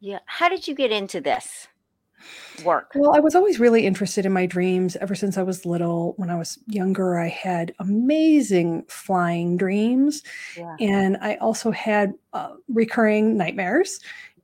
Yeah. 0.00 0.20
How 0.26 0.49
did 0.49 0.66
you 0.66 0.75
get 0.75 0.90
into 0.92 1.20
this 1.20 1.68
work? 2.64 2.92
Well, 2.94 3.14
I 3.14 3.20
was 3.20 3.35
always 3.35 3.59
really 3.59 3.87
interested 3.87 4.26
in 4.26 4.32
my 4.32 4.44
dreams 4.47 4.97
ever 4.97 5.14
since 5.14 5.38
I 5.38 5.42
was 5.42 5.64
little. 5.64 6.14
When 6.16 6.30
I 6.30 6.37
was 6.37 6.59
younger, 6.66 7.18
I 7.18 7.28
had 7.28 7.75
amazing 7.78 8.85
flying 8.88 9.56
dreams, 9.56 10.23
Yeah. 10.56 10.76
and 10.78 11.16
I 11.20 11.37
also 11.37 11.70
had 11.70 12.12
uh, 12.32 12.54
recurring 12.68 13.37
nightmares. 13.37 14.00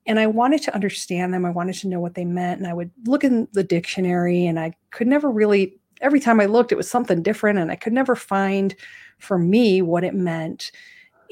And 0.06 0.20
I 0.20 0.26
wanted 0.26 0.62
to 0.62 0.74
understand 0.74 1.34
them. 1.34 1.44
I 1.44 1.50
wanted 1.50 1.74
to 1.76 1.88
know 1.88 2.00
what 2.00 2.14
they 2.14 2.24
meant. 2.24 2.60
And 2.60 2.68
I 2.68 2.74
would 2.74 2.90
look 3.06 3.24
in 3.24 3.48
the 3.52 3.64
dictionary, 3.64 4.46
and 4.46 4.58
I 4.58 4.74
could 4.90 5.06
never 5.06 5.30
really, 5.30 5.78
every 6.00 6.20
time 6.20 6.40
I 6.40 6.46
looked, 6.46 6.72
it 6.72 6.76
was 6.76 6.90
something 6.90 7.22
different. 7.22 7.58
And 7.58 7.70
I 7.70 7.76
could 7.76 7.92
never 7.92 8.14
find 8.14 8.74
for 9.18 9.38
me 9.38 9.82
what 9.82 10.04
it 10.04 10.14
meant. 10.14 10.70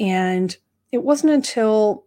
And 0.01 0.57
it 0.93 1.05
wasn't 1.05 1.33
until 1.33 2.05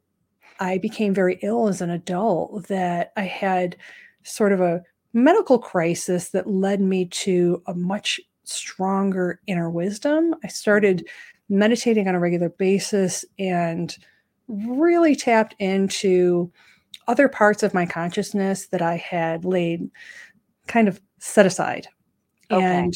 I 0.60 0.78
became 0.78 1.14
very 1.14 1.40
ill 1.42 1.68
as 1.68 1.82
an 1.82 1.90
adult 1.90 2.68
that 2.68 3.14
I 3.16 3.24
had 3.24 3.78
sort 4.24 4.52
of 4.52 4.60
a 4.60 4.84
medical 5.14 5.60
crisis 5.60 6.30
that 6.30 6.50
led 6.50 6.82
me 6.82 7.06
to 7.06 7.62
a 7.68 7.74
much 7.74 8.20
stronger 8.44 9.40
inner 9.48 9.70
wisdom. 9.70 10.36
I 10.44 10.48
started 10.48 11.08
meditating 11.50 12.08
on 12.08 12.16
a 12.16 12.20
regular 12.20 12.50
basis 12.50 13.24
and 13.40 13.96
really 14.48 15.16
tapped 15.16 15.56
into 15.60 16.52
other 17.08 17.28
parts 17.28 17.64
of 17.64 17.74
my 17.74 17.86
consciousness 17.86 18.68
that 18.68 18.82
I 18.82 18.98
had 18.98 19.46
laid 19.46 19.90
kind 20.68 20.88
of 20.88 21.00
set 21.20 21.46
aside 21.46 21.88
Okay. 22.52 22.64
and 22.64 22.94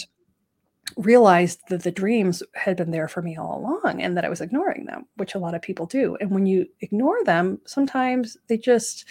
realized 0.97 1.59
that 1.69 1.83
the 1.83 1.91
dreams 1.91 2.43
had 2.53 2.75
been 2.77 2.91
there 2.91 3.07
for 3.07 3.21
me 3.21 3.37
all 3.37 3.59
along 3.59 4.01
and 4.01 4.17
that 4.17 4.25
I 4.25 4.29
was 4.29 4.41
ignoring 4.41 4.85
them, 4.85 5.05
which 5.15 5.35
a 5.35 5.39
lot 5.39 5.55
of 5.55 5.61
people 5.61 5.85
do. 5.85 6.17
And 6.19 6.31
when 6.31 6.45
you 6.45 6.65
ignore 6.81 7.23
them, 7.23 7.59
sometimes 7.65 8.37
they 8.47 8.57
just, 8.57 9.05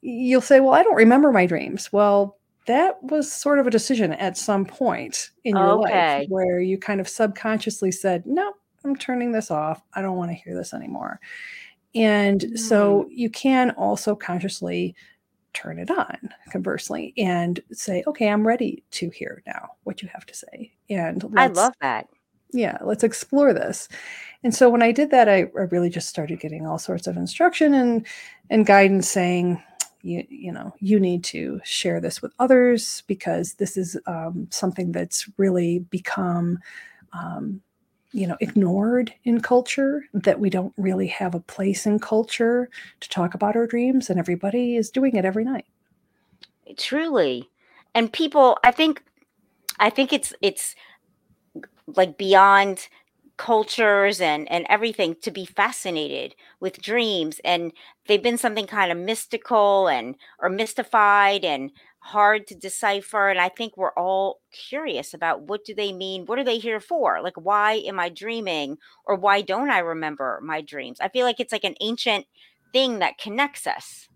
you'll 0.00 0.40
say, 0.40 0.58
Well, 0.60 0.74
I 0.74 0.82
don't 0.82 0.96
remember 0.96 1.30
my 1.30 1.46
dreams. 1.46 1.92
Well, 1.92 2.36
that 2.66 3.02
was 3.02 3.30
sort 3.32 3.58
of 3.58 3.66
a 3.66 3.70
decision 3.70 4.12
at 4.14 4.36
some 4.36 4.64
point 4.64 5.30
in 5.44 5.56
your 5.56 5.76
life 5.76 6.26
where 6.28 6.60
you 6.60 6.76
kind 6.78 7.00
of 7.00 7.08
subconsciously 7.08 7.92
said, 7.92 8.24
No, 8.26 8.52
I'm 8.84 8.96
turning 8.96 9.32
this 9.32 9.50
off. 9.50 9.82
I 9.94 10.02
don't 10.02 10.16
want 10.16 10.30
to 10.30 10.34
hear 10.34 10.54
this 10.54 10.74
anymore. 10.74 11.20
And 11.94 12.40
Mm. 12.40 12.58
so 12.58 13.06
you 13.10 13.30
can 13.30 13.70
also 13.72 14.14
consciously 14.14 14.94
turn 15.54 15.78
it 15.78 15.90
on, 15.90 16.30
conversely, 16.50 17.14
and 17.16 17.60
say, 17.72 18.04
okay, 18.06 18.28
I'm 18.28 18.46
ready 18.46 18.84
to 18.92 19.10
hear 19.10 19.42
now 19.46 19.70
what 19.84 20.02
you 20.02 20.08
have 20.12 20.26
to 20.26 20.34
say. 20.34 20.72
And 20.90 21.24
I 21.36 21.46
love 21.48 21.72
that. 21.80 22.08
yeah, 22.52 22.78
let's 22.82 23.04
explore 23.04 23.52
this. 23.52 23.88
And 24.44 24.54
so 24.54 24.70
when 24.70 24.82
I 24.82 24.92
did 24.92 25.10
that, 25.10 25.28
I, 25.28 25.38
I 25.56 25.62
really 25.70 25.90
just 25.90 26.08
started 26.08 26.40
getting 26.40 26.66
all 26.66 26.78
sorts 26.78 27.06
of 27.06 27.16
instruction 27.16 27.74
and 27.74 28.06
and 28.50 28.64
guidance 28.66 29.08
saying, 29.08 29.62
you, 30.02 30.24
you 30.28 30.52
know, 30.52 30.72
you 30.78 31.00
need 31.00 31.24
to 31.24 31.60
share 31.64 32.00
this 32.00 32.22
with 32.22 32.32
others 32.38 33.02
because 33.06 33.54
this 33.54 33.76
is 33.76 33.98
um, 34.06 34.46
something 34.50 34.92
that's 34.92 35.28
really 35.38 35.80
become 35.80 36.58
um, 37.12 37.60
you 38.12 38.26
know 38.26 38.36
ignored 38.40 39.12
in 39.24 39.40
culture 39.40 40.04
that 40.14 40.40
we 40.40 40.48
don't 40.48 40.72
really 40.76 41.06
have 41.06 41.34
a 41.34 41.40
place 41.40 41.86
in 41.86 41.98
culture 41.98 42.70
to 43.00 43.08
talk 43.08 43.34
about 43.34 43.56
our 43.56 43.66
dreams 43.66 44.08
and 44.08 44.18
everybody 44.18 44.76
is 44.76 44.90
doing 44.90 45.14
it 45.16 45.24
every 45.24 45.44
night 45.44 45.66
Truly. 46.76 47.48
And 47.94 48.12
people, 48.12 48.58
I 48.64 48.70
think 48.70 49.02
I 49.78 49.90
think 49.90 50.12
it's 50.12 50.32
it's 50.42 50.74
like 51.86 52.18
beyond 52.18 52.88
cultures 53.36 54.20
and 54.20 54.50
and 54.50 54.66
everything 54.68 55.14
to 55.22 55.30
be 55.30 55.46
fascinated 55.46 56.34
with 56.58 56.82
dreams 56.82 57.40
and 57.44 57.72
they've 58.06 58.22
been 58.22 58.36
something 58.36 58.66
kind 58.66 58.90
of 58.90 58.98
mystical 58.98 59.86
and 59.86 60.16
or 60.40 60.48
mystified 60.48 61.44
and 61.44 61.70
hard 62.00 62.46
to 62.46 62.54
decipher 62.54 63.28
and 63.28 63.40
i 63.40 63.48
think 63.48 63.76
we're 63.76 63.92
all 63.92 64.40
curious 64.52 65.14
about 65.14 65.42
what 65.42 65.64
do 65.64 65.74
they 65.74 65.92
mean 65.92 66.24
what 66.26 66.38
are 66.38 66.44
they 66.44 66.58
here 66.58 66.80
for 66.80 67.20
like 67.22 67.36
why 67.36 67.74
am 67.74 67.98
i 67.98 68.08
dreaming 68.08 68.76
or 69.04 69.16
why 69.16 69.42
don't 69.42 69.70
i 69.70 69.78
remember 69.78 70.40
my 70.42 70.60
dreams 70.60 70.98
i 71.00 71.08
feel 71.08 71.26
like 71.26 71.40
it's 71.40 71.52
like 71.52 71.64
an 71.64 71.74
ancient 71.80 72.26
thing 72.72 73.00
that 73.00 73.18
connects 73.18 73.66
us 73.66 74.08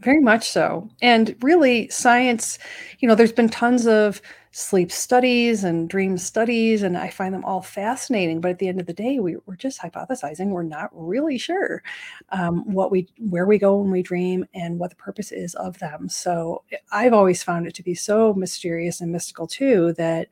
very 0.00 0.20
much 0.20 0.48
so. 0.48 0.88
And 1.02 1.34
really, 1.42 1.88
science, 1.88 2.58
you 3.00 3.08
know, 3.08 3.14
there's 3.14 3.32
been 3.32 3.48
tons 3.48 3.86
of 3.86 4.22
sleep 4.58 4.90
studies 4.90 5.62
and 5.62 5.88
dream 5.88 6.18
studies, 6.18 6.82
and 6.82 6.98
I 6.98 7.10
find 7.10 7.32
them 7.32 7.44
all 7.44 7.62
fascinating. 7.62 8.40
But 8.40 8.50
at 8.50 8.58
the 8.58 8.66
end 8.66 8.80
of 8.80 8.86
the 8.86 8.92
day, 8.92 9.20
we, 9.20 9.36
we're 9.46 9.54
just 9.54 9.80
hypothesizing. 9.80 10.48
We're 10.48 10.64
not 10.64 10.90
really 10.92 11.38
sure 11.38 11.82
um, 12.30 12.70
what 12.72 12.90
we, 12.90 13.08
where 13.18 13.46
we 13.46 13.56
go 13.58 13.76
when 13.76 13.92
we 13.92 14.02
dream, 14.02 14.44
and 14.54 14.78
what 14.78 14.90
the 14.90 14.96
purpose 14.96 15.30
is 15.30 15.54
of 15.54 15.78
them. 15.78 16.08
So 16.08 16.64
I've 16.90 17.12
always 17.12 17.42
found 17.42 17.68
it 17.68 17.74
to 17.76 17.84
be 17.84 17.94
so 17.94 18.34
mysterious 18.34 19.00
and 19.00 19.12
mystical 19.12 19.46
too 19.46 19.92
that 19.92 20.26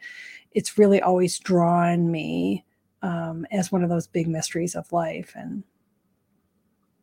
it's 0.50 0.76
really 0.76 1.00
always 1.00 1.38
drawn 1.38 2.11
me 2.11 2.64
um, 3.02 3.47
as 3.52 3.71
one 3.71 3.85
of 3.85 3.90
those 3.90 4.09
big 4.09 4.26
mysteries 4.26 4.75
of 4.75 4.90
life. 4.92 5.35
And 5.37 5.62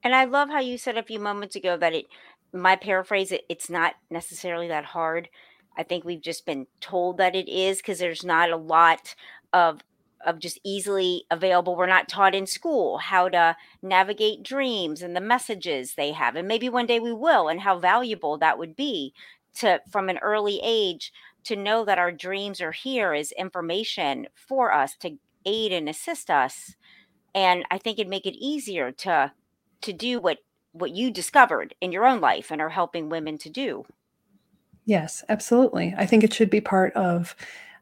and 0.03 0.13
I 0.13 0.25
love 0.25 0.49
how 0.49 0.59
you 0.59 0.77
said 0.77 0.97
a 0.97 1.03
few 1.03 1.19
moments 1.19 1.55
ago 1.55 1.77
that 1.77 1.93
it 1.93 2.07
my 2.51 2.75
paraphrase 2.75 3.31
it, 3.31 3.45
it's 3.47 3.69
not 3.69 3.93
necessarily 4.09 4.67
that 4.67 4.83
hard. 4.83 5.29
I 5.77 5.83
think 5.83 6.03
we've 6.03 6.21
just 6.21 6.45
been 6.45 6.67
told 6.79 7.17
that 7.17 7.35
it 7.35 7.49
is 7.49 7.77
because 7.77 7.99
there's 7.99 8.23
not 8.23 8.49
a 8.49 8.57
lot 8.57 9.15
of 9.51 9.81
of 10.25 10.39
just 10.39 10.59
easily 10.63 11.25
available. 11.29 11.75
We're 11.75 11.85
not 11.85 12.07
taught 12.07 12.33
in 12.33 12.45
school 12.45 12.97
how 12.97 13.29
to 13.29 13.57
navigate 13.81 14.41
dreams 14.41 15.01
and 15.01 15.15
the 15.15 15.21
messages 15.21 15.95
they 15.95 16.13
have. 16.13 16.35
And 16.35 16.47
maybe 16.47 16.69
one 16.69 16.85
day 16.85 16.99
we 16.99 17.11
will 17.13 17.49
and 17.49 17.59
how 17.59 17.77
valuable 17.77 18.37
that 18.37 18.57
would 18.57 18.75
be 18.75 19.13
to 19.55 19.81
from 19.91 20.09
an 20.09 20.17
early 20.19 20.59
age 20.63 21.11
to 21.43 21.55
know 21.55 21.83
that 21.85 21.99
our 21.99 22.11
dreams 22.11 22.61
are 22.61 22.71
here 22.71 23.13
as 23.13 23.31
information 23.33 24.27
for 24.33 24.73
us 24.73 24.95
to 24.97 25.17
aid 25.45 25.73
and 25.73 25.89
assist 25.89 26.29
us. 26.29 26.75
And 27.35 27.65
I 27.69 27.77
think 27.77 27.99
it'd 27.99 28.09
make 28.09 28.25
it 28.25 28.35
easier 28.35 28.91
to 28.91 29.33
to 29.81 29.93
do 29.93 30.19
what 30.19 30.37
what 30.71 30.91
you 30.91 31.11
discovered 31.11 31.75
in 31.81 31.91
your 31.91 32.05
own 32.05 32.19
life 32.19 32.49
and 32.49 32.61
are 32.61 32.69
helping 32.69 33.09
women 33.09 33.37
to 33.39 33.49
do. 33.49 33.85
Yes, 34.85 35.23
absolutely. 35.29 35.93
I 35.97 36.05
think 36.05 36.23
it 36.23 36.33
should 36.33 36.49
be 36.49 36.61
part 36.61 36.93
of 36.93 37.35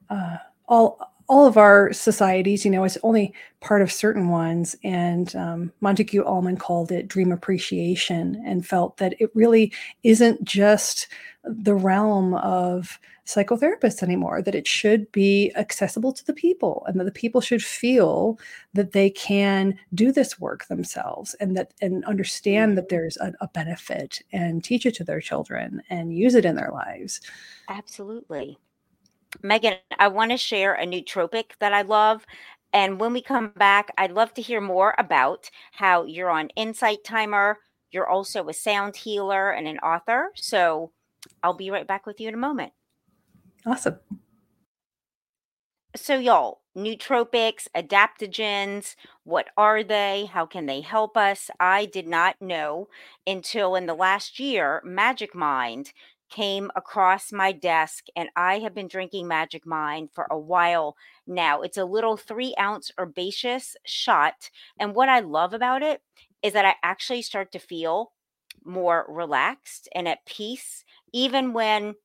uh, 0.10 0.38
all 0.68 1.11
all 1.32 1.48
of 1.48 1.56
our 1.56 1.94
societies. 1.94 2.66
You 2.66 2.72
know, 2.72 2.84
it's 2.84 2.98
only 3.04 3.34
part 3.62 3.82
of 3.82 3.90
certain 3.90 4.28
ones. 4.28 4.76
And 4.84 5.34
um, 5.34 5.72
Montague 5.80 6.26
Ullman 6.26 6.58
called 6.58 6.92
it 6.92 7.08
dream 7.08 7.32
appreciation 7.32 8.44
and 8.46 8.68
felt 8.68 8.98
that 8.98 9.16
it 9.18 9.32
really 9.34 9.72
isn't 10.04 10.44
just 10.44 11.08
the 11.46 11.74
realm 11.74 12.34
of 12.34 13.00
psychotherapists 13.26 14.04
anymore, 14.04 14.42
that 14.42 14.56
it 14.56 14.68
should 14.68 15.10
be 15.14 15.54
accessible 15.56 16.12
to 16.12 16.26
the 16.26 16.34
people 16.34 16.84
and 16.86 17.00
that 17.00 17.06
the 17.06 17.12
people 17.14 17.40
should 17.40 17.64
feel 17.64 18.38
that 18.74 18.92
they 18.92 19.10
can 19.10 19.80
do 19.94 20.12
this 20.12 20.38
work 20.38 20.68
themselves 20.68 21.34
and 21.36 21.56
that 21.56 21.74
and 21.82 22.04
understand 22.04 22.78
that 22.78 22.90
there's 22.90 23.16
a, 23.18 23.32
a 23.40 23.48
benefit 23.48 24.22
and 24.34 24.66
teach 24.66 24.86
it 24.86 24.96
to 24.96 25.06
their 25.06 25.22
children 25.22 25.82
and 25.90 26.14
use 26.14 26.36
it 26.36 26.44
in 26.44 26.58
their 26.58 26.72
lives. 26.74 27.22
Absolutely. 27.70 28.58
Megan, 29.42 29.76
I 29.98 30.08
want 30.08 30.32
to 30.32 30.38
share 30.38 30.76
a 30.76 30.86
nootropic 30.86 31.52
that 31.60 31.74
I 31.74 31.82
love. 31.82 32.26
And 32.74 33.00
when 33.00 33.14
we 33.14 33.22
come 33.22 33.52
back, 33.58 33.92
I'd 33.98 34.12
love 34.12 34.34
to 34.36 34.42
hear 34.42 34.62
more 34.62 34.96
about 34.98 35.50
how 35.74 36.06
you're 36.06 36.30
on 36.30 36.50
Insight 36.56 37.04
Timer. 37.04 37.60
You're 37.92 38.08
also 38.08 38.48
a 38.48 38.54
sound 38.54 38.96
healer 38.96 39.52
and 39.52 39.68
an 39.68 39.80
author. 39.80 40.32
So 40.36 40.92
I'll 41.44 41.54
be 41.54 41.72
right 41.72 41.88
back 41.88 42.06
with 42.06 42.20
you 42.20 42.28
in 42.30 42.34
a 42.34 42.38
moment. 42.38 42.72
Awesome. 43.66 44.00
So, 45.94 46.18
y'all, 46.18 46.62
nootropics, 46.76 47.68
adaptogens, 47.76 48.96
what 49.26 49.50
are 49.58 49.84
they? 49.84 50.30
How 50.32 50.46
can 50.46 50.66
they 50.66 50.80
help 50.80 51.18
us? 51.18 51.52
I 51.60 51.86
did 51.86 52.08
not 52.08 52.42
know 52.42 52.88
until 53.28 53.76
in 53.76 53.88
the 53.88 53.94
last 53.94 54.40
year, 54.40 54.82
Magic 54.86 55.36
Mind 55.36 55.92
came 56.32 56.72
across 56.76 57.32
my 57.32 57.52
desk, 57.52 58.06
and 58.16 58.30
I 58.36 58.60
have 58.60 58.74
been 58.74 58.88
drinking 58.88 59.28
Magic 59.28 59.66
Mind 59.66 60.10
for 60.14 60.28
a 60.32 60.40
while 60.40 60.96
now. 61.28 61.62
It's 61.62 61.78
a 61.78 61.86
little 61.86 62.18
three 62.18 62.56
ounce 62.60 62.92
herbaceous 62.98 63.76
shot. 63.86 64.50
And 64.80 64.96
what 64.96 65.10
I 65.10 65.20
love 65.20 65.54
about 65.54 65.84
it 65.84 66.02
is 66.42 66.54
that 66.54 66.66
I 66.66 66.76
actually 66.82 67.22
start 67.22 67.52
to 67.52 67.60
feel 67.60 68.14
more 68.64 69.06
relaxed 69.08 69.90
and 69.94 70.08
at 70.08 70.26
peace, 70.26 70.84
even 71.14 71.54
when 71.54 71.96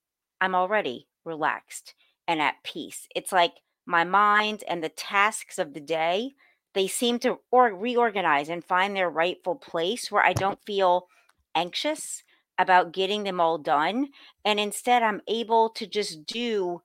I'm 0.40 0.54
already 0.54 1.06
relaxed 1.24 1.94
and 2.28 2.42
at 2.42 2.62
peace. 2.64 3.06
It's 3.14 3.32
like 3.32 3.54
my 3.86 4.04
mind 4.04 4.64
and 4.68 4.82
the 4.82 4.88
tasks 4.88 5.58
of 5.58 5.72
the 5.72 5.80
day, 5.80 6.32
they 6.74 6.88
seem 6.88 7.18
to 7.20 7.38
or 7.50 7.72
reorganize 7.74 8.48
and 8.48 8.64
find 8.64 8.94
their 8.94 9.08
rightful 9.08 9.54
place 9.54 10.10
where 10.10 10.24
I 10.24 10.32
don't 10.32 10.62
feel 10.66 11.06
anxious 11.54 12.22
about 12.58 12.92
getting 12.92 13.24
them 13.24 13.40
all 13.40 13.58
done. 13.58 14.08
And 14.44 14.58
instead, 14.58 15.02
I'm 15.02 15.20
able 15.28 15.70
to 15.70 15.86
just 15.86 16.26
do 16.26 16.82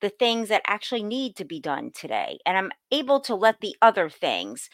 the 0.00 0.10
things 0.10 0.48
that 0.48 0.62
actually 0.66 1.02
need 1.02 1.36
to 1.36 1.44
be 1.44 1.60
done 1.60 1.90
today. 1.94 2.38
And 2.44 2.56
I'm 2.56 2.70
able 2.90 3.20
to 3.20 3.34
let 3.34 3.60
the 3.60 3.76
other 3.80 4.10
things 4.10 4.68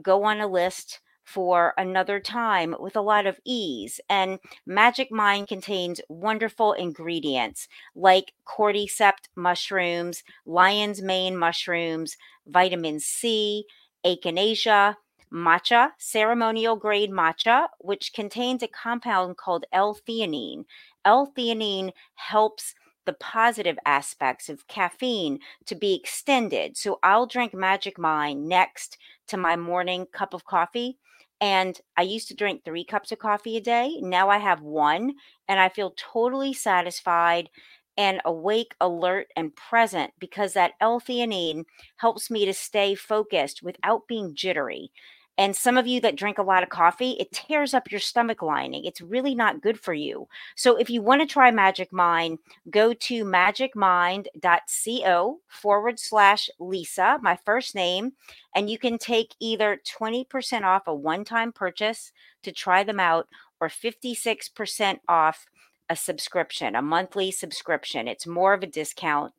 go 0.00 0.24
on 0.24 0.40
a 0.40 0.46
list 0.46 1.00
for 1.24 1.74
another 1.76 2.20
time 2.20 2.74
with 2.78 2.96
a 2.96 3.00
lot 3.00 3.26
of 3.26 3.38
ease. 3.44 4.00
And 4.08 4.38
Magic 4.64 5.10
Mind 5.10 5.48
contains 5.48 6.00
wonderful 6.08 6.72
ingredients 6.72 7.66
like 7.94 8.32
cordyceps 8.46 9.26
mushrooms, 9.34 10.22
lion's 10.46 11.02
mane 11.02 11.36
mushrooms, 11.36 12.16
vitamin 12.46 13.00
C, 13.00 13.64
echinacea, 14.04 14.94
matcha, 15.32 15.90
ceremonial 15.98 16.76
grade 16.76 17.10
matcha, 17.10 17.68
which 17.78 18.12
contains 18.12 18.62
a 18.62 18.68
compound 18.68 19.36
called 19.36 19.64
L-theanine. 19.72 20.64
L-theanine 21.04 21.92
helps 22.14 22.74
the 23.04 23.12
positive 23.12 23.78
aspects 23.86 24.48
of 24.48 24.66
caffeine 24.66 25.38
to 25.64 25.74
be 25.74 25.94
extended. 25.94 26.76
So 26.76 26.98
I'll 27.02 27.26
drink 27.26 27.54
Magic 27.54 27.98
Mind 27.98 28.48
next 28.48 28.98
to 29.28 29.36
my 29.36 29.56
morning 29.56 30.06
cup 30.12 30.34
of 30.34 30.44
coffee. 30.44 30.98
And 31.40 31.78
I 31.96 32.02
used 32.02 32.28
to 32.28 32.34
drink 32.34 32.64
three 32.64 32.84
cups 32.84 33.12
of 33.12 33.18
coffee 33.18 33.56
a 33.56 33.60
day. 33.60 33.98
Now 34.00 34.30
I 34.30 34.38
have 34.38 34.62
one, 34.62 35.14
and 35.46 35.60
I 35.60 35.68
feel 35.68 35.94
totally 35.96 36.52
satisfied 36.52 37.50
and 37.98 38.20
awake, 38.24 38.74
alert, 38.80 39.28
and 39.36 39.54
present 39.54 40.12
because 40.18 40.52
that 40.54 40.72
L-theanine 40.80 41.64
helps 41.96 42.30
me 42.30 42.44
to 42.44 42.52
stay 42.52 42.94
focused 42.94 43.62
without 43.62 44.08
being 44.08 44.34
jittery. 44.34 44.90
And 45.38 45.54
some 45.54 45.76
of 45.76 45.86
you 45.86 46.00
that 46.00 46.16
drink 46.16 46.38
a 46.38 46.42
lot 46.42 46.62
of 46.62 46.70
coffee, 46.70 47.10
it 47.12 47.30
tears 47.30 47.74
up 47.74 47.90
your 47.90 48.00
stomach 48.00 48.40
lining. 48.40 48.84
It's 48.84 49.02
really 49.02 49.34
not 49.34 49.60
good 49.60 49.78
for 49.78 49.92
you. 49.92 50.28
So 50.54 50.76
if 50.76 50.88
you 50.88 51.02
want 51.02 51.20
to 51.20 51.26
try 51.26 51.50
Magic 51.50 51.92
Mind, 51.92 52.38
go 52.70 52.94
to 52.94 53.24
magicmind.co 53.24 55.40
forward 55.48 55.98
slash 55.98 56.48
Lisa, 56.58 57.18
my 57.22 57.38
first 57.44 57.74
name, 57.74 58.12
and 58.54 58.70
you 58.70 58.78
can 58.78 58.98
take 58.98 59.34
either 59.40 59.80
20% 59.86 60.62
off 60.62 60.86
a 60.86 60.94
one 60.94 61.24
time 61.24 61.52
purchase 61.52 62.12
to 62.42 62.52
try 62.52 62.82
them 62.82 63.00
out 63.00 63.28
or 63.60 63.68
56% 63.68 65.00
off 65.08 65.46
a 65.88 65.96
subscription, 65.96 66.74
a 66.74 66.82
monthly 66.82 67.30
subscription. 67.30 68.08
It's 68.08 68.26
more 68.26 68.54
of 68.54 68.62
a 68.62 68.66
discount. 68.66 69.32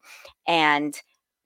And 0.48 1.00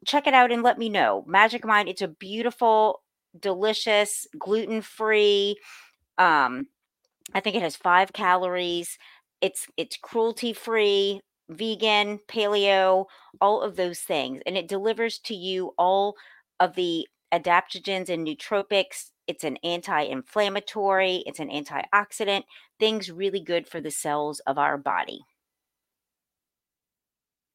check 0.05 0.27
it 0.27 0.33
out 0.33 0.51
and 0.51 0.63
let 0.63 0.77
me 0.77 0.89
know. 0.89 1.23
Magic 1.27 1.65
Mind, 1.65 1.89
it's 1.89 2.01
a 2.01 2.07
beautiful 2.07 3.00
delicious, 3.39 4.27
gluten 4.37 4.81
free. 4.81 5.57
Um, 6.17 6.67
I 7.33 7.39
think 7.39 7.55
it 7.55 7.61
has 7.61 7.75
five 7.75 8.13
calories. 8.13 8.97
It's 9.41 9.67
it's 9.77 9.97
cruelty 9.97 10.53
free, 10.53 11.21
vegan, 11.49 12.19
paleo, 12.27 13.05
all 13.39 13.61
of 13.61 13.75
those 13.75 13.99
things, 13.99 14.41
and 14.45 14.57
it 14.57 14.67
delivers 14.67 15.19
to 15.19 15.35
you 15.35 15.73
all 15.77 16.15
of 16.59 16.75
the 16.75 17.07
adaptogens 17.33 18.09
and 18.09 18.27
nootropics. 18.27 19.11
It's 19.27 19.43
an 19.43 19.57
anti-inflammatory. 19.63 21.23
It's 21.25 21.39
an 21.39 21.49
antioxidant. 21.49 22.43
Things 22.79 23.09
really 23.11 23.39
good 23.39 23.67
for 23.67 23.79
the 23.79 23.91
cells 23.91 24.41
of 24.41 24.57
our 24.57 24.77
body. 24.77 25.21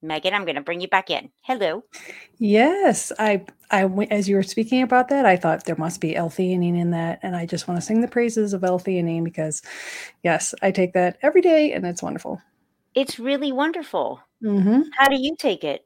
Megan, 0.07 0.35
I'm 0.35 0.45
going 0.45 0.57
to 0.57 0.61
bring 0.61 0.81
you 0.81 0.89
back 0.89 1.11
in. 1.11 1.31
Hello. 1.43 1.85
Yes, 2.39 3.13
I, 3.19 3.45
I, 3.71 3.85
as 4.11 4.29
you 4.29 4.37
were 4.37 4.43
speaking 4.43 4.83
about 4.83 5.09
that, 5.09 5.27
I 5.27 5.37
thought 5.37 5.65
there 5.65 5.77
must 5.77 6.01
be 6.01 6.17
L-theanine 6.17 6.79
in 6.79 6.91
that, 6.91 7.21
and 7.23 7.35
I 7.35 7.47
just 7.47 7.67
want 7.69 7.81
to 7.81 7.87
sing 7.87 8.01
the 8.01 8.09
praises 8.09 8.53
of 8.53 8.65
L-theanine 8.65 9.25
because, 9.25 9.63
yes, 10.23 10.55
I 10.63 10.71
take 10.71 10.93
that 10.93 11.19
every 11.23 11.41
day, 11.41 11.73
and 11.73 11.87
it's 11.87 12.03
wonderful. 12.03 12.41
It's 12.95 13.19
really 13.19 13.53
wonderful. 13.53 14.21
Mm-hmm. 14.43 14.83
How 14.97 15.09
do 15.09 15.17
you 15.21 15.37
take 15.39 15.65
it? 15.65 15.85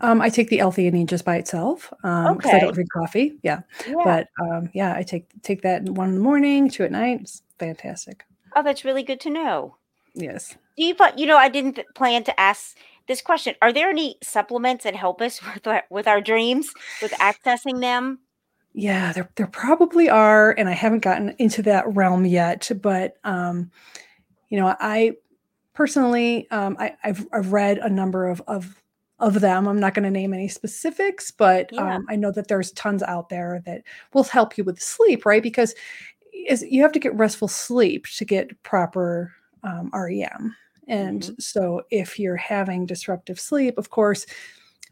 Um, 0.00 0.20
I 0.20 0.28
take 0.28 0.48
the 0.48 0.60
L-theanine 0.60 1.06
just 1.06 1.24
by 1.24 1.36
itself 1.36 1.92
um, 2.04 2.36
because 2.36 2.52
I 2.52 2.60
don't 2.60 2.74
drink 2.74 2.90
coffee. 2.92 3.38
Yeah, 3.42 3.60
Yeah. 3.86 3.94
but 4.04 4.28
um, 4.40 4.70
yeah, 4.72 4.94
I 4.94 5.02
take 5.02 5.26
take 5.42 5.62
that 5.62 5.82
one 5.82 6.10
in 6.10 6.14
the 6.14 6.20
morning, 6.20 6.68
two 6.70 6.84
at 6.84 6.92
night. 6.92 7.22
It's 7.22 7.42
fantastic. 7.58 8.24
Oh, 8.54 8.62
that's 8.62 8.84
really 8.84 9.02
good 9.02 9.20
to 9.22 9.30
know. 9.30 9.76
Yes. 10.14 10.56
Do 10.76 10.84
you 10.84 10.94
but 10.94 11.18
you 11.18 11.26
know, 11.26 11.36
I 11.36 11.48
didn't 11.48 11.80
plan 11.94 12.22
to 12.24 12.40
ask 12.40 12.76
this 13.08 13.20
question. 13.22 13.54
Are 13.62 13.72
there 13.72 13.90
any 13.90 14.16
supplements 14.22 14.84
that 14.84 14.94
help 14.96 15.20
us 15.20 15.40
with 15.54 15.66
our, 15.66 15.82
with 15.90 16.06
our 16.08 16.20
dreams, 16.20 16.72
with 17.02 17.12
accessing 17.12 17.80
them? 17.80 18.20
Yeah, 18.72 19.12
there 19.12 19.30
there 19.36 19.46
probably 19.46 20.08
are, 20.08 20.50
and 20.52 20.68
I 20.68 20.72
haven't 20.72 21.04
gotten 21.04 21.34
into 21.38 21.62
that 21.62 21.84
realm 21.94 22.24
yet. 22.24 22.70
But 22.82 23.16
um, 23.22 23.70
you 24.48 24.58
know, 24.58 24.74
I 24.80 25.12
personally, 25.74 26.50
um, 26.50 26.76
I, 26.80 26.96
I've 27.04 27.26
I've 27.32 27.52
read 27.52 27.78
a 27.78 27.88
number 27.88 28.26
of 28.26 28.42
of 28.48 28.82
of 29.20 29.40
them. 29.40 29.68
I'm 29.68 29.78
not 29.78 29.94
going 29.94 30.02
to 30.02 30.10
name 30.10 30.34
any 30.34 30.48
specifics, 30.48 31.30
but 31.30 31.70
Yeah. 31.72 31.96
um, 31.96 32.06
I 32.08 32.16
know 32.16 32.32
that 32.32 32.48
there's 32.48 32.72
tons 32.72 33.02
out 33.04 33.28
there 33.28 33.62
that 33.64 33.82
will 34.12 34.24
help 34.24 34.58
you 34.58 34.64
with 34.64 34.80
sleep, 34.82 35.24
right? 35.24 35.42
Because 35.42 35.72
is 36.48 36.62
you 36.62 36.82
have 36.82 36.92
to 36.92 36.98
get 36.98 37.14
restful 37.14 37.48
sleep 37.48 38.06
to 38.16 38.24
get 38.24 38.60
proper 38.64 39.32
um, 39.62 39.90
REM. 39.94 40.54
And 40.88 41.22
Mhm. 41.22 41.36
so, 41.38 41.82
if 41.90 42.18
you're 42.18 42.36
having 42.36 42.86
disruptive 42.86 43.40
sleep, 43.40 43.78
of 43.78 43.90
course, 43.90 44.26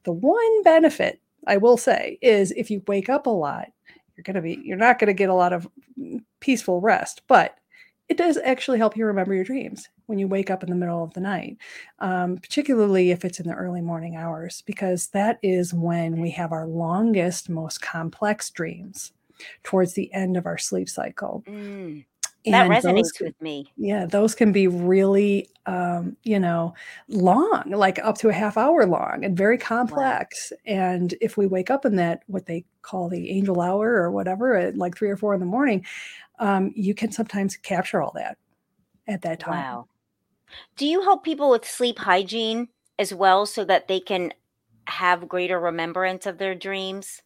the 0.05 0.13
one 0.13 0.63
benefit 0.63 1.21
I 1.47 1.57
will 1.57 1.77
say 1.77 2.19
is 2.23 2.53
if 2.53 2.71
you 2.71 2.83
wake 2.87 3.09
up 3.09 3.27
a 3.27 3.31
lot, 3.31 3.69
you're 4.17 4.25
going 4.25 4.37
to 4.37 4.43
be 4.43 4.61
you're 4.65 4.77
not 4.77 4.99
going 4.99 5.09
to 5.09 5.15
get 5.15 5.31
a 5.31 5.35
lot 5.35 5.53
of 5.53 5.69
mm, 5.99 6.23
peaceful 6.41 6.81
rest, 6.81 7.23
but 7.29 7.59
it 8.09 8.17
does 8.17 8.37
actually 8.39 8.79
help 8.79 8.97
you 8.97 9.07
remember 9.07 9.35
your 9.35 9.45
dreams 9.45 9.89
when 10.07 10.19
you 10.19 10.29
wake 10.29 10.51
up 10.51 10.63
in 10.63 10.69
the 10.69 10.77
middle 10.77 11.03
of 11.03 11.15
the 11.15 11.21
night, 11.21 11.57
um, 12.01 12.37
particularly 12.37 13.11
if 13.11 13.25
it's 13.25 13.41
in 13.41 13.47
the 13.49 13.55
early 13.55 13.81
morning 13.81 14.17
hours, 14.17 14.63
because 14.67 15.09
that 15.09 15.39
is 15.43 15.73
when 15.73 16.21
we 16.21 16.31
have 16.31 16.53
our 16.53 16.67
longest, 16.67 17.49
most 17.49 17.81
complex 17.81 18.51
dreams 18.51 19.13
towards 19.63 19.95
the 19.95 20.13
end 20.13 20.37
of 20.37 20.47
our 20.47 20.59
sleep 20.59 20.89
cycle. 20.89 21.45
Mm, 21.47 22.05
And 22.45 22.81
those 22.83 23.13
resonates 23.13 23.13
can, 23.13 23.27
with 23.27 23.41
me. 23.41 23.73
yeah, 23.77 24.07
those 24.07 24.35
can 24.35 24.53
be 24.53 24.67
really, 24.69 25.49
um, 25.67 26.17
you 26.25 26.39
know, 26.41 26.75
long, 27.09 27.65
like 27.71 27.99
up 28.01 28.19
to 28.19 28.29
a 28.29 28.33
half 28.33 28.57
hour 28.57 28.87
long 28.87 29.25
and 29.25 29.37
very 29.37 29.59
Wow. 29.87 30.25
complex. 30.27 30.53
And 30.67 31.15
if 31.21 31.37
we 31.37 31.47
wake 31.47 31.71
up 31.71 31.85
in 31.87 31.97
that, 31.97 32.23
what 32.27 32.47
they 32.47 32.65
call 32.83 33.09
the 33.09 33.31
angel 33.31 33.61
hour 33.61 33.95
or 33.95 34.11
whatever, 34.11 34.57
at 34.57 34.77
like 34.77 34.97
three 34.97 35.11
or 35.11 35.17
four 35.17 35.35
in 35.35 35.41
the 35.41 35.47
morning, 35.47 35.85
um, 36.41 36.73
you 36.75 36.95
can 36.95 37.13
sometimes 37.13 37.57
capture 37.57 38.03
all 38.03 38.13
that 38.17 38.39
at 39.09 39.23
that 39.23 39.41
time. 39.41 39.57
Wow. 39.57 39.89
Do 40.77 40.87
you 40.87 41.03
help 41.03 41.25
people 41.25 41.51
with 41.51 41.65
sleep 41.67 41.99
hygiene 41.99 42.69
as 42.99 43.15
well 43.15 43.47
so 43.47 43.65
that 43.65 43.89
they 43.89 44.01
can 44.01 44.33
have 44.87 45.29
greater 45.29 45.59
remembrance 45.61 46.27
of 46.27 46.39
their 46.39 46.55
dreams? 46.55 47.23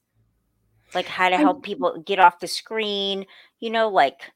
Like 0.95 1.09
how 1.09 1.29
to 1.29 1.39
help 1.39 1.63
people 1.63 2.03
get 2.05 2.19
off 2.19 2.41
the 2.41 2.49
screen, 2.49 3.27
you 3.61 3.71
know, 3.71 3.89
like 3.89 4.33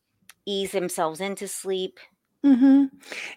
ease 0.46 0.72
themselves 0.72 1.20
into 1.20 1.48
sleep? 1.48 1.98
hmm 2.42 2.84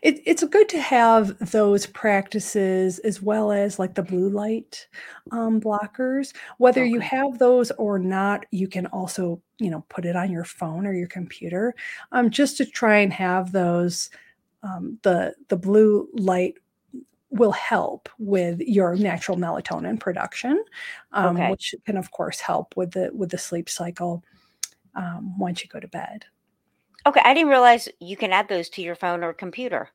It, 0.02 0.22
it's 0.26 0.46
good 0.46 0.70
to 0.70 0.80
have 0.82 1.38
those 1.52 1.86
practices 1.86 3.00
as 3.00 3.22
well 3.22 3.52
as 3.52 3.78
like 3.78 3.96
the 3.96 4.04
blue 4.04 4.30
light 4.30 4.88
um, 5.32 5.60
blockers. 5.60 6.34
Whether 6.58 6.86
you 6.86 7.02
have 7.02 7.38
those 7.38 7.70
or 7.72 8.00
not, 8.00 8.46
you 8.52 8.70
can 8.70 8.86
also, 8.88 9.42
you 9.60 9.70
know, 9.70 9.86
put 9.90 10.06
it 10.06 10.16
on 10.16 10.32
your 10.32 10.46
phone 10.46 10.86
or 10.88 10.94
your 10.94 11.08
computer, 11.10 11.76
um, 12.14 12.30
just 12.30 12.56
to 12.58 12.66
try 12.66 12.98
and 13.00 13.12
have 13.14 13.52
those. 13.52 14.10
Um, 14.64 15.00
the 15.04 15.36
the 15.50 15.58
blue 15.58 16.10
light 16.14 16.56
will 17.32 17.52
help 17.54 18.10
with 18.20 18.60
your 18.62 18.96
natural 18.96 19.38
melatonin 19.38 20.00
production, 20.00 20.64
um, 21.14 21.38
Okay. 21.38 21.48
which 21.48 21.76
can 21.86 21.98
of 21.98 22.12
course 22.12 22.40
help 22.42 22.76
with 22.78 22.92
the 22.92 23.12
with 23.14 23.32
the 23.32 23.38
sleep 23.40 23.70
cycle 23.70 24.24
um, 24.96 25.38
once 25.40 25.64
you 25.64 25.70
go 25.70 25.80
to 25.82 25.88
bed. 25.90 26.26
Okay. 27.06 27.22
I 27.24 27.34
didn't 27.34 27.50
realize 27.50 27.88
you 28.00 28.18
can 28.18 28.34
add 28.34 28.48
those 28.50 28.70
to 28.72 28.82
your 28.82 28.96
phone 28.96 29.24
or 29.24 29.34
computer. 29.34 29.90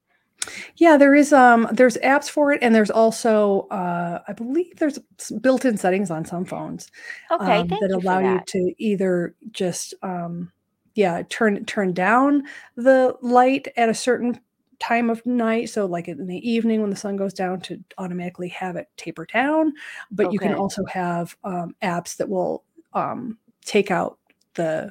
Yeah, 0.77 0.97
there 0.97 1.14
is 1.14 1.33
um 1.33 1.68
there's 1.73 1.97
apps 1.99 2.31
for 2.31 2.53
it 2.53 2.62
and 2.62 2.75
there's 2.75 2.90
also 2.90 3.62
uh 3.71 4.21
I 4.29 4.33
believe 4.33 4.77
there's 4.77 4.99
built-in 5.40 5.77
settings 5.77 6.11
on 6.11 6.25
some 6.25 6.44
phones 6.44 6.90
Okay. 7.31 7.61
um 7.61 7.68
that 7.81 7.90
you 7.90 7.99
allow 8.01 8.21
you 8.21 8.40
to 8.40 8.75
either 8.79 9.35
just 9.51 9.94
um 10.03 10.53
yeah, 10.94 11.23
turn 11.29 11.64
turn 11.64 11.92
down 11.92 12.42
the 12.77 13.16
light 13.23 13.68
at 13.77 13.88
a 13.88 13.94
certain 13.94 14.40
time 14.81 15.11
of 15.11 15.25
night 15.27 15.68
so 15.71 15.87
like 15.87 16.09
in 16.09 16.27
the 16.27 16.49
evening 16.49 16.81
when 16.81 16.90
the 16.90 16.97
sun 16.97 17.16
goes 17.16 17.33
down 17.35 17.61
to 17.61 17.79
automatically 17.99 18.49
have 18.49 18.77
it 18.77 18.87
taper 18.97 19.27
down, 19.27 19.73
but 20.11 20.31
you 20.33 20.38
can 20.40 20.55
also 20.55 20.85
have 20.87 21.37
um 21.44 21.75
apps 21.83 22.16
that 22.16 22.29
will 22.29 22.64
um 22.94 23.38
take 23.64 23.90
out 23.90 24.18
the 24.55 24.90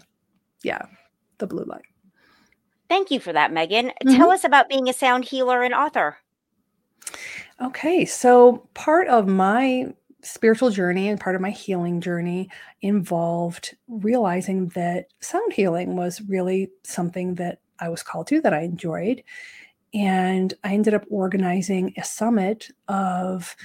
yeah, 0.63 0.83
the 1.39 1.47
blue 1.47 1.65
light. 1.65 1.86
Thank 2.89 3.11
you 3.11 3.19
for 3.19 3.33
that, 3.33 3.51
Megan. 3.51 3.91
Mhm. 4.05 4.15
Tell 4.17 4.31
us 4.31 4.43
about 4.43 4.69
being 4.69 4.89
a 4.89 4.93
sound 4.93 5.25
healer 5.25 5.63
and 5.63 5.73
author. 5.73 6.17
Okay, 7.61 8.05
so 8.05 8.67
part 8.73 9.07
of 9.07 9.27
my 9.27 9.93
spiritual 10.21 10.69
journey 10.69 11.09
and 11.09 11.19
part 11.19 11.35
of 11.35 11.41
my 11.41 11.49
healing 11.51 12.01
journey 12.01 12.49
involved 12.81 13.75
realizing 13.87 14.67
that 14.69 15.07
sound 15.21 15.53
healing 15.53 15.95
was 15.95 16.21
really 16.21 16.69
something 16.83 17.35
that 17.35 17.59
I 17.79 17.89
was 17.89 18.03
called 18.03 18.27
to, 18.27 18.41
that 18.41 18.53
I 18.53 18.61
enjoyed. 18.61 19.23
And 19.93 20.53
I 20.63 20.73
ended 20.73 20.93
up 20.93 21.05
organizing 21.09 21.93
a 21.97 22.03
summit 22.03 22.69
of 22.87 23.55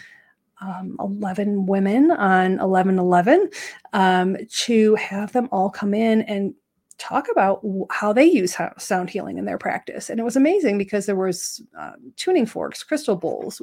um, 0.61 0.96
11 1.00 1.66
women 1.66 2.12
on 2.12 2.58
1111 2.58 3.50
um, 3.92 4.37
to 4.48 4.94
have 4.94 5.32
them 5.32 5.48
all 5.50 5.68
come 5.68 5.92
in 5.92 6.22
and 6.22 6.54
talk 6.98 7.26
about 7.31 7.61
how 7.90 8.12
they 8.12 8.24
use 8.24 8.57
sound 8.78 9.11
healing 9.11 9.38
in 9.38 9.44
their 9.44 9.59
practice 9.59 10.11
and 10.11 10.20
it 10.20 10.24
was 10.24 10.37
amazing 10.37 10.78
because 10.78 11.07
there 11.07 11.16
was 11.16 11.62
um, 11.78 12.12
tuning 12.16 12.46
forks 12.46 12.83
crystal 12.83 13.16
bowls 13.16 13.61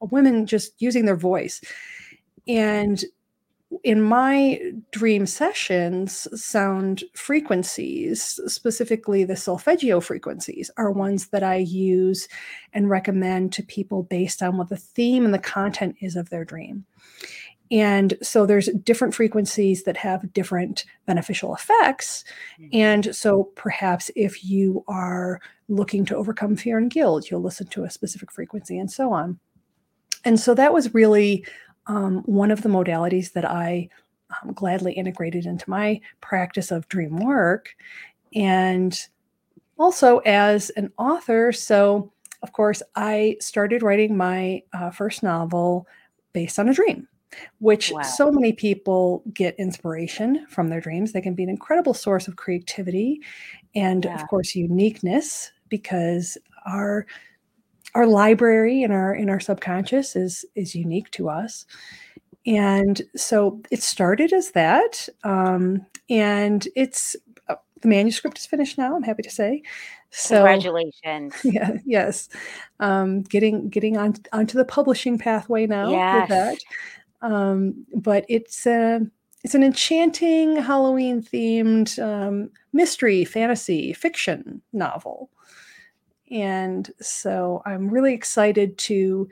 women 0.00 0.46
just 0.46 0.72
using 0.78 1.04
their 1.04 1.16
voice 1.16 1.60
and 2.48 3.04
in 3.84 4.02
my 4.02 4.60
dream 4.90 5.26
sessions, 5.26 6.26
sound 6.34 7.04
frequencies, 7.14 8.40
specifically 8.46 9.22
the 9.24 9.36
solfeggio 9.36 10.00
frequencies, 10.00 10.70
are 10.76 10.90
ones 10.90 11.28
that 11.28 11.44
I 11.44 11.56
use 11.56 12.28
and 12.72 12.90
recommend 12.90 13.52
to 13.54 13.62
people 13.62 14.02
based 14.02 14.42
on 14.42 14.56
what 14.56 14.70
the 14.70 14.76
theme 14.76 15.24
and 15.24 15.32
the 15.32 15.38
content 15.38 15.96
is 16.00 16.16
of 16.16 16.30
their 16.30 16.44
dream. 16.44 16.84
And 17.70 18.14
so 18.22 18.46
there's 18.46 18.68
different 18.84 19.14
frequencies 19.14 19.84
that 19.84 19.96
have 19.96 20.32
different 20.32 20.84
beneficial 21.06 21.54
effects. 21.54 22.24
Mhm. 22.60 22.68
And 22.72 23.14
so 23.16 23.44
perhaps 23.54 24.10
if 24.16 24.44
you 24.44 24.84
are 24.88 25.40
looking 25.68 26.04
to 26.06 26.16
overcome 26.16 26.56
fear 26.56 26.78
and 26.78 26.90
guilt, 26.90 27.30
you'll 27.30 27.42
listen 27.42 27.68
to 27.68 27.84
a 27.84 27.90
specific 27.90 28.32
frequency 28.32 28.78
and 28.78 28.90
so 28.90 29.12
on. 29.12 29.38
And 30.24 30.38
so 30.38 30.54
that 30.54 30.72
was 30.72 30.94
really 30.94 31.46
um, 31.86 32.22
one 32.24 32.50
of 32.50 32.62
the 32.62 32.68
modalities 32.68 33.32
that 33.32 33.44
I 33.44 33.88
um, 34.42 34.52
gladly 34.52 34.92
integrated 34.92 35.46
into 35.46 35.68
my 35.68 36.00
practice 36.20 36.70
of 36.70 36.88
dream 36.88 37.16
work. 37.16 37.70
And 38.34 38.98
also 39.78 40.18
as 40.18 40.70
an 40.70 40.92
author, 40.98 41.52
so 41.52 42.12
of 42.42 42.52
course, 42.52 42.82
I 42.96 43.36
started 43.40 43.82
writing 43.82 44.16
my 44.16 44.62
uh, 44.72 44.90
first 44.90 45.22
novel 45.22 45.86
based 46.32 46.58
on 46.58 46.68
a 46.68 46.74
dream, 46.74 47.06
which 47.58 47.92
Wow. 47.92 48.02
so 48.02 48.30
many 48.30 48.52
people 48.52 49.22
get 49.32 49.54
inspiration 49.58 50.46
from 50.48 50.68
their 50.68 50.80
dreams. 50.80 51.12
They 51.12 51.20
can 51.20 51.34
be 51.34 51.42
an 51.44 51.48
incredible 51.50 51.94
source 51.94 52.28
of 52.28 52.36
creativity 52.36 53.20
and, 53.74 54.04
Yeah. 54.04 54.14
of 54.14 54.28
course, 54.28 54.54
uniqueness 54.54 55.52
because 55.68 56.36
our 56.66 57.06
our 57.94 58.06
library 58.06 58.82
in 58.82 58.92
our 58.92 59.14
in 59.14 59.28
our 59.28 59.40
subconscious 59.40 60.14
is 60.14 60.44
is 60.54 60.74
unique 60.76 61.10
to 61.10 61.28
us 61.28 61.66
and 62.46 63.02
so 63.16 63.60
it 63.70 63.82
started 63.82 64.32
as 64.32 64.52
that 64.52 65.08
um, 65.24 65.84
and 66.08 66.68
it's 66.76 67.16
uh, 67.48 67.56
the 67.82 67.88
manuscript 67.88 68.38
is 68.38 68.46
finished 68.46 68.78
now 68.78 68.94
i'm 68.94 69.02
happy 69.02 69.22
to 69.22 69.30
say 69.30 69.60
so 70.10 70.36
Congratulations. 70.36 71.34
yeah 71.44 71.72
yes 71.84 72.28
um, 72.78 73.22
getting 73.22 73.68
getting 73.68 73.96
on 73.96 74.14
onto 74.32 74.56
the 74.56 74.64
publishing 74.64 75.18
pathway 75.18 75.66
now 75.66 75.90
with 75.90 76.28
that 76.28 76.52
Yes. 76.52 76.64
Um, 77.22 77.86
but 77.96 78.24
it's 78.28 78.66
a 78.66 79.00
it's 79.42 79.54
an 79.54 79.62
enchanting 79.62 80.56
halloween 80.56 81.22
themed 81.22 81.98
um, 82.02 82.50
mystery 82.72 83.24
fantasy 83.24 83.92
fiction 83.92 84.60
novel 84.72 85.30
and 86.30 86.90
so 87.00 87.62
I'm 87.66 87.88
really 87.88 88.14
excited 88.14 88.78
to 88.78 89.28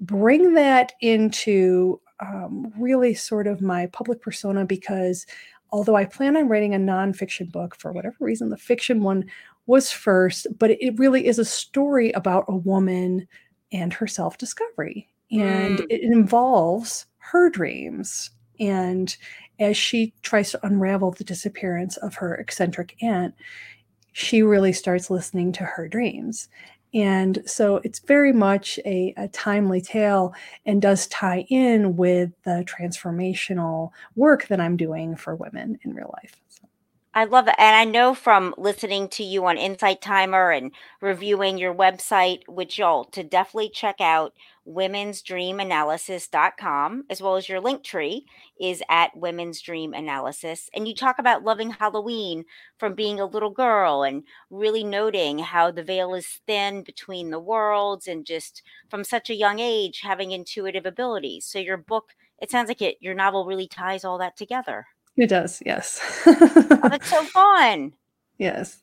bring 0.00 0.54
that 0.54 0.92
into 1.00 2.00
um, 2.20 2.72
really 2.78 3.14
sort 3.14 3.46
of 3.46 3.60
my 3.60 3.86
public 3.86 4.20
persona 4.22 4.64
because 4.64 5.26
although 5.70 5.96
I 5.96 6.04
plan 6.04 6.36
on 6.36 6.48
writing 6.48 6.74
a 6.74 6.78
nonfiction 6.78 7.50
book, 7.50 7.74
for 7.76 7.92
whatever 7.92 8.16
reason, 8.20 8.50
the 8.50 8.56
fiction 8.56 9.02
one 9.02 9.24
was 9.66 9.90
first, 9.90 10.46
but 10.58 10.70
it 10.70 10.98
really 10.98 11.26
is 11.26 11.38
a 11.38 11.44
story 11.44 12.12
about 12.12 12.44
a 12.48 12.56
woman 12.56 13.26
and 13.72 13.92
her 13.92 14.06
self 14.06 14.38
discovery. 14.38 15.08
and 15.32 15.78
Mm. 15.78 15.86
it 15.90 16.00
involves 16.02 17.06
her 17.32 17.50
dreams. 17.50 18.30
And 18.58 19.14
as 19.58 19.76
she 19.76 20.12
tries 20.22 20.50
to 20.50 20.66
unravel 20.66 21.12
the 21.12 21.24
disappearance 21.24 21.96
of 21.98 22.14
her 22.16 22.34
eccentric 22.34 22.96
aunt, 23.02 23.34
she 24.12 24.42
really 24.42 24.72
starts 24.72 25.10
listening 25.10 25.52
to 25.52 25.64
her 25.64 25.88
dreams. 25.88 26.48
And 26.92 27.42
so 27.46 27.76
it's 27.84 28.00
very 28.00 28.32
much 28.32 28.78
a, 28.84 29.14
a 29.16 29.28
timely 29.28 29.80
tale 29.80 30.34
and 30.66 30.82
does 30.82 31.06
tie 31.06 31.46
in 31.48 31.96
with 31.96 32.30
the 32.42 32.64
transformational 32.66 33.90
work 34.16 34.48
that 34.48 34.60
I'm 34.60 34.76
doing 34.76 35.14
for 35.14 35.36
women 35.36 35.78
in 35.84 35.94
real 35.94 36.12
life. 36.22 36.40
So, 36.48 36.62
I 37.12 37.24
love 37.24 37.48
it. 37.48 37.56
And 37.58 37.74
I 37.74 37.82
know 37.84 38.14
from 38.14 38.54
listening 38.56 39.08
to 39.10 39.22
you 39.24 39.44
on 39.46 39.58
Insight 39.58 40.00
Timer 40.00 40.52
and 40.52 40.70
reviewing 41.00 41.58
your 41.58 41.74
website 41.74 42.42
with 42.46 42.68
Joel 42.68 43.04
to 43.06 43.24
definitely 43.24 43.70
check 43.70 44.00
out 44.00 44.32
womensdreamanalysis.com 44.68 47.04
as 47.10 47.20
well 47.20 47.34
as 47.34 47.48
your 47.48 47.58
link 47.58 47.82
tree 47.82 48.26
is 48.60 48.80
at 48.88 49.16
women's 49.16 49.60
dream 49.60 49.92
analysis. 49.92 50.70
And 50.72 50.86
you 50.86 50.94
talk 50.94 51.18
about 51.18 51.42
loving 51.42 51.70
Halloween 51.70 52.44
from 52.78 52.94
being 52.94 53.18
a 53.18 53.26
little 53.26 53.50
girl 53.50 54.04
and 54.04 54.22
really 54.48 54.84
noting 54.84 55.40
how 55.40 55.72
the 55.72 55.82
veil 55.82 56.14
is 56.14 56.38
thin 56.46 56.84
between 56.84 57.30
the 57.30 57.40
worlds 57.40 58.06
and 58.06 58.24
just 58.24 58.62
from 58.88 59.02
such 59.02 59.30
a 59.30 59.34
young 59.34 59.58
age 59.58 60.02
having 60.04 60.30
intuitive 60.30 60.86
abilities. 60.86 61.44
So 61.44 61.58
your 61.58 61.76
book, 61.76 62.10
it 62.40 62.52
sounds 62.52 62.68
like 62.68 62.82
it 62.82 62.98
your 63.00 63.14
novel 63.14 63.46
really 63.46 63.66
ties 63.66 64.04
all 64.04 64.18
that 64.18 64.36
together. 64.36 64.86
It 65.16 65.28
does, 65.28 65.62
yes. 65.64 66.00
Oh, 66.26 66.88
that's 66.88 67.08
so 67.08 67.24
fun. 67.24 67.92
yes. 68.38 68.82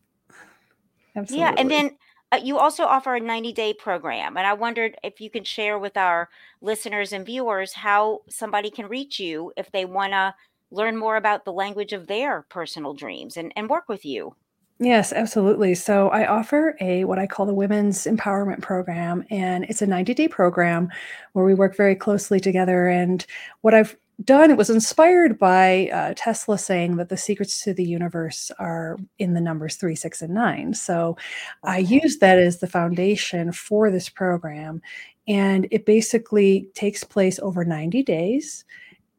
Absolutely. 1.15 1.39
Yeah, 1.43 1.55
and 1.57 1.71
then 1.71 1.97
uh, 2.31 2.39
you 2.43 2.57
also 2.57 2.83
offer 2.83 3.15
a 3.15 3.19
90 3.19 3.53
day 3.53 3.73
program. 3.73 4.37
And 4.37 4.45
I 4.45 4.53
wondered 4.53 4.95
if 5.03 5.19
you 5.21 5.29
can 5.29 5.43
share 5.43 5.79
with 5.79 5.97
our 5.97 6.29
listeners 6.61 7.13
and 7.13 7.25
viewers 7.25 7.73
how 7.73 8.21
somebody 8.29 8.69
can 8.69 8.87
reach 8.87 9.19
you 9.19 9.51
if 9.57 9.71
they 9.71 9.85
want 9.85 10.13
to 10.13 10.35
learn 10.69 10.97
more 10.97 11.15
about 11.15 11.45
the 11.45 11.53
language 11.53 11.93
of 11.93 12.07
their 12.07 12.45
personal 12.49 12.93
dreams 12.93 13.37
and, 13.37 13.53
and 13.55 13.69
work 13.69 13.87
with 13.87 14.05
you. 14.05 14.35
Yes, 14.79 15.11
absolutely. 15.11 15.73
So 15.73 16.09
I 16.09 16.27
offer 16.27 16.75
a 16.79 17.03
what 17.05 17.17
I 17.17 17.25
call 17.25 17.47
the 17.47 17.53
Women's 17.53 18.05
Empowerment 18.05 18.61
Program, 18.61 19.25
and 19.31 19.63
it's 19.63 19.81
a 19.81 19.87
90 19.87 20.13
day 20.13 20.27
program 20.27 20.89
where 21.33 21.45
we 21.45 21.55
work 21.55 21.75
very 21.75 21.95
closely 21.95 22.39
together. 22.39 22.87
And 22.87 23.25
what 23.61 23.73
I've 23.73 23.97
done 24.23 24.49
it 24.49 24.57
was 24.57 24.69
inspired 24.69 25.37
by 25.37 25.89
uh, 25.89 26.13
Tesla 26.15 26.57
saying 26.57 26.97
that 26.97 27.09
the 27.09 27.17
secrets 27.17 27.63
to 27.63 27.73
the 27.73 27.83
universe 27.83 28.51
are 28.59 28.97
in 29.19 29.33
the 29.33 29.41
numbers 29.41 29.75
three, 29.75 29.95
six, 29.95 30.21
and 30.21 30.33
nine. 30.33 30.73
So 30.73 31.17
I 31.63 31.79
used 31.79 32.19
that 32.21 32.39
as 32.39 32.59
the 32.59 32.67
foundation 32.67 33.51
for 33.51 33.91
this 33.91 34.09
program. 34.09 34.81
And 35.27 35.67
it 35.71 35.85
basically 35.85 36.69
takes 36.73 37.03
place 37.03 37.37
over 37.39 37.65
90 37.65 38.01
days, 38.03 38.63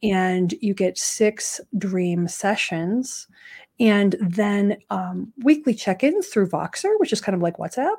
and 0.03 0.55
you 0.63 0.73
get 0.73 0.97
six 0.97 1.61
dream 1.77 2.27
sessions 2.29 3.29
and 3.81 4.17
then 4.21 4.77
um, 4.91 5.33
weekly 5.45 5.75
check-ins 5.75 6.29
through 6.29 6.49
Voxer, 6.49 6.99
which 6.99 7.13
is 7.13 7.21
kind 7.21 7.37
of 7.37 7.43
like 7.43 7.59
WhatsApp. 7.59 7.97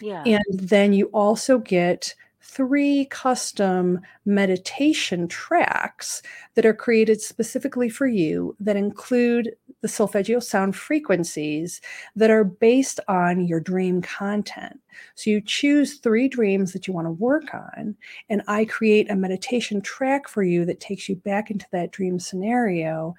Yeah. 0.00 0.22
And 0.26 0.44
then 0.60 0.92
you 0.92 1.06
also 1.06 1.58
get 1.58 2.14
three 2.48 3.06
custom 3.06 4.00
meditation 4.24 5.26
tracks 5.26 6.22
that 6.54 6.64
are 6.64 6.74
created 6.74 7.20
specifically 7.20 7.88
for 7.88 8.06
you 8.06 8.56
that 8.60 8.76
include 8.76 9.54
the 9.82 9.88
solfeggio 9.88 10.38
sound 10.38 10.74
frequencies 10.74 11.80
that 12.14 12.30
are 12.30 12.44
based 12.44 13.00
on 13.08 13.46
your 13.46 13.60
dream 13.60 14.00
content. 14.00 14.80
So 15.16 15.30
you 15.30 15.40
choose 15.40 15.98
three 15.98 16.28
dreams 16.28 16.72
that 16.72 16.86
you 16.86 16.94
want 16.94 17.06
to 17.06 17.12
work 17.12 17.52
on, 17.52 17.96
and 18.30 18.42
I 18.48 18.64
create 18.64 19.10
a 19.10 19.16
meditation 19.16 19.82
track 19.82 20.28
for 20.28 20.42
you 20.42 20.64
that 20.66 20.80
takes 20.80 21.08
you 21.08 21.16
back 21.16 21.50
into 21.50 21.66
that 21.72 21.90
dream 21.90 22.18
scenario 22.18 23.14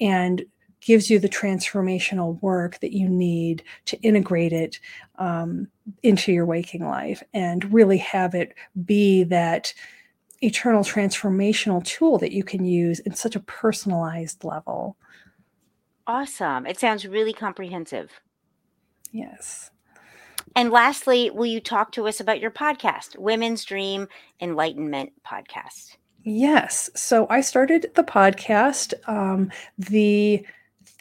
and 0.00 0.44
gives 0.82 1.08
you 1.08 1.18
the 1.18 1.28
transformational 1.28 2.40
work 2.42 2.78
that 2.80 2.92
you 2.92 3.08
need 3.08 3.62
to 3.86 3.98
integrate 4.00 4.52
it 4.52 4.78
um, 5.18 5.68
into 6.02 6.32
your 6.32 6.44
waking 6.44 6.84
life 6.84 7.22
and 7.32 7.72
really 7.72 7.98
have 7.98 8.34
it 8.34 8.54
be 8.84 9.24
that 9.24 9.72
eternal 10.42 10.82
transformational 10.82 11.82
tool 11.84 12.18
that 12.18 12.32
you 12.32 12.42
can 12.42 12.64
use 12.64 12.98
in 13.00 13.14
such 13.14 13.36
a 13.36 13.40
personalized 13.40 14.44
level. 14.44 14.96
Awesome. 16.06 16.66
It 16.66 16.80
sounds 16.80 17.06
really 17.06 17.32
comprehensive. 17.32 18.10
Yes. 19.12 19.70
And 20.56 20.70
lastly, 20.70 21.30
will 21.30 21.46
you 21.46 21.60
talk 21.60 21.92
to 21.92 22.08
us 22.08 22.18
about 22.18 22.40
your 22.40 22.50
podcast, 22.50 23.16
Women's 23.16 23.64
Dream 23.64 24.08
Enlightenment 24.40 25.12
Podcast? 25.24 25.96
Yes. 26.24 26.90
So 26.94 27.26
I 27.30 27.40
started 27.40 27.92
the 27.94 28.04
podcast. 28.04 28.94
Um, 29.08 29.50
the 29.78 30.44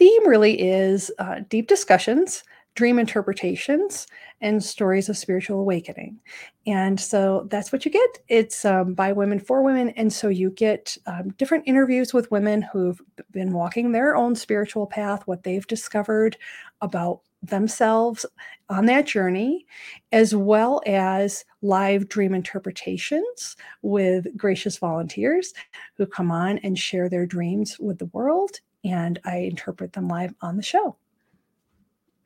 theme 0.01 0.27
really 0.27 0.59
is 0.59 1.11
uh, 1.19 1.41
deep 1.47 1.67
discussions, 1.67 2.43
dream 2.73 2.97
interpretations, 2.97 4.07
and 4.41 4.63
stories 4.63 5.09
of 5.09 5.15
spiritual 5.15 5.59
awakening. 5.59 6.19
And 6.65 6.99
so 6.99 7.45
that's 7.51 7.71
what 7.71 7.85
you 7.85 7.91
get. 7.91 8.17
It's 8.27 8.65
um, 8.65 8.95
by 8.95 9.11
women 9.11 9.39
for 9.39 9.61
women. 9.61 9.89
And 9.89 10.11
so 10.11 10.27
you 10.27 10.49
get 10.49 10.97
um, 11.05 11.29
different 11.37 11.65
interviews 11.67 12.15
with 12.15 12.31
women 12.31 12.63
who've 12.63 12.99
been 13.29 13.53
walking 13.53 13.91
their 13.91 14.15
own 14.15 14.33
spiritual 14.33 14.87
path, 14.87 15.21
what 15.27 15.43
they've 15.43 15.67
discovered 15.67 16.35
about 16.81 17.19
themselves 17.43 18.25
on 18.69 18.87
that 18.87 19.05
journey, 19.05 19.67
as 20.11 20.33
well 20.33 20.81
as 20.87 21.45
live 21.61 22.09
dream 22.09 22.33
interpretations 22.33 23.55
with 23.83 24.35
gracious 24.35 24.79
volunteers 24.79 25.53
who 25.97 26.07
come 26.07 26.31
on 26.31 26.57
and 26.59 26.79
share 26.79 27.07
their 27.07 27.27
dreams 27.27 27.77
with 27.79 27.99
the 27.99 28.07
world. 28.07 28.61
And 28.83 29.19
I 29.25 29.37
interpret 29.37 29.93
them 29.93 30.07
live 30.07 30.33
on 30.41 30.57
the 30.57 30.63
show. 30.63 30.95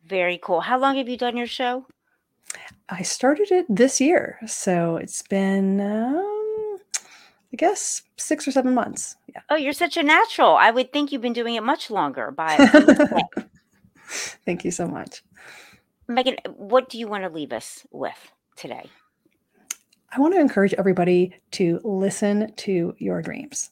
Very 0.05 0.39
cool. 0.41 0.61
How 0.61 0.77
long 0.79 0.97
have 0.97 1.09
you 1.09 1.17
done 1.17 1.35
your 1.35 1.47
show? 1.47 1.85
I 2.89 3.01
started 3.01 3.51
it 3.51 3.65
this 3.67 3.99
year. 3.99 4.39
So 4.45 4.97
it's 4.97 5.23
been, 5.23 5.81
um, 5.81 6.77
I 7.51 7.55
guess, 7.57 8.03
six 8.17 8.47
or 8.47 8.51
seven 8.51 8.73
months. 8.73 9.15
Yeah. 9.27 9.41
Oh, 9.49 9.55
you're 9.55 9.73
such 9.73 9.97
a 9.97 10.03
natural. 10.03 10.55
I 10.55 10.71
would 10.71 10.93
think 10.93 11.11
you've 11.11 11.21
been 11.21 11.33
doing 11.33 11.55
it 11.55 11.63
much 11.63 11.89
longer. 11.89 12.31
by. 12.31 12.55
Thank 14.45 14.63
you 14.63 14.71
so 14.71 14.87
much. 14.87 15.23
Megan, 16.07 16.37
what 16.55 16.89
do 16.89 16.99
you 16.99 17.07
want 17.07 17.23
to 17.23 17.29
leave 17.29 17.51
us 17.51 17.85
with 17.91 18.31
today? 18.55 18.89
I 20.11 20.19
want 20.19 20.33
to 20.35 20.39
encourage 20.39 20.73
everybody 20.75 21.35
to 21.51 21.81
listen 21.83 22.53
to 22.53 22.95
your 22.99 23.21
dreams 23.21 23.71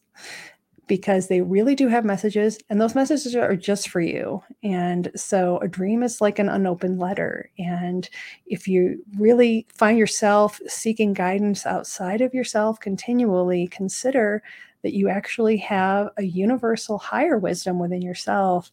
because 0.87 1.27
they 1.27 1.41
really 1.41 1.75
do 1.75 1.87
have 1.87 2.05
messages, 2.05 2.59
and 2.69 2.79
those 2.79 2.95
messages 2.95 3.35
are 3.35 3.55
just 3.55 3.89
for 3.89 4.01
you. 4.01 4.43
And 4.63 5.11
so, 5.15 5.59
a 5.59 5.67
dream 5.67 6.03
is 6.03 6.21
like 6.21 6.39
an 6.39 6.49
unopened 6.49 6.99
letter. 6.99 7.49
And 7.57 8.09
if 8.45 8.67
you 8.67 9.03
really 9.17 9.65
find 9.73 9.97
yourself 9.97 10.59
seeking 10.67 11.13
guidance 11.13 11.65
outside 11.65 12.21
of 12.21 12.33
yourself 12.33 12.79
continually, 12.79 13.67
consider 13.67 14.43
that 14.83 14.93
you 14.93 15.09
actually 15.09 15.57
have 15.57 16.09
a 16.17 16.23
universal 16.23 16.97
higher 16.97 17.37
wisdom 17.37 17.79
within 17.79 18.01
yourself, 18.01 18.71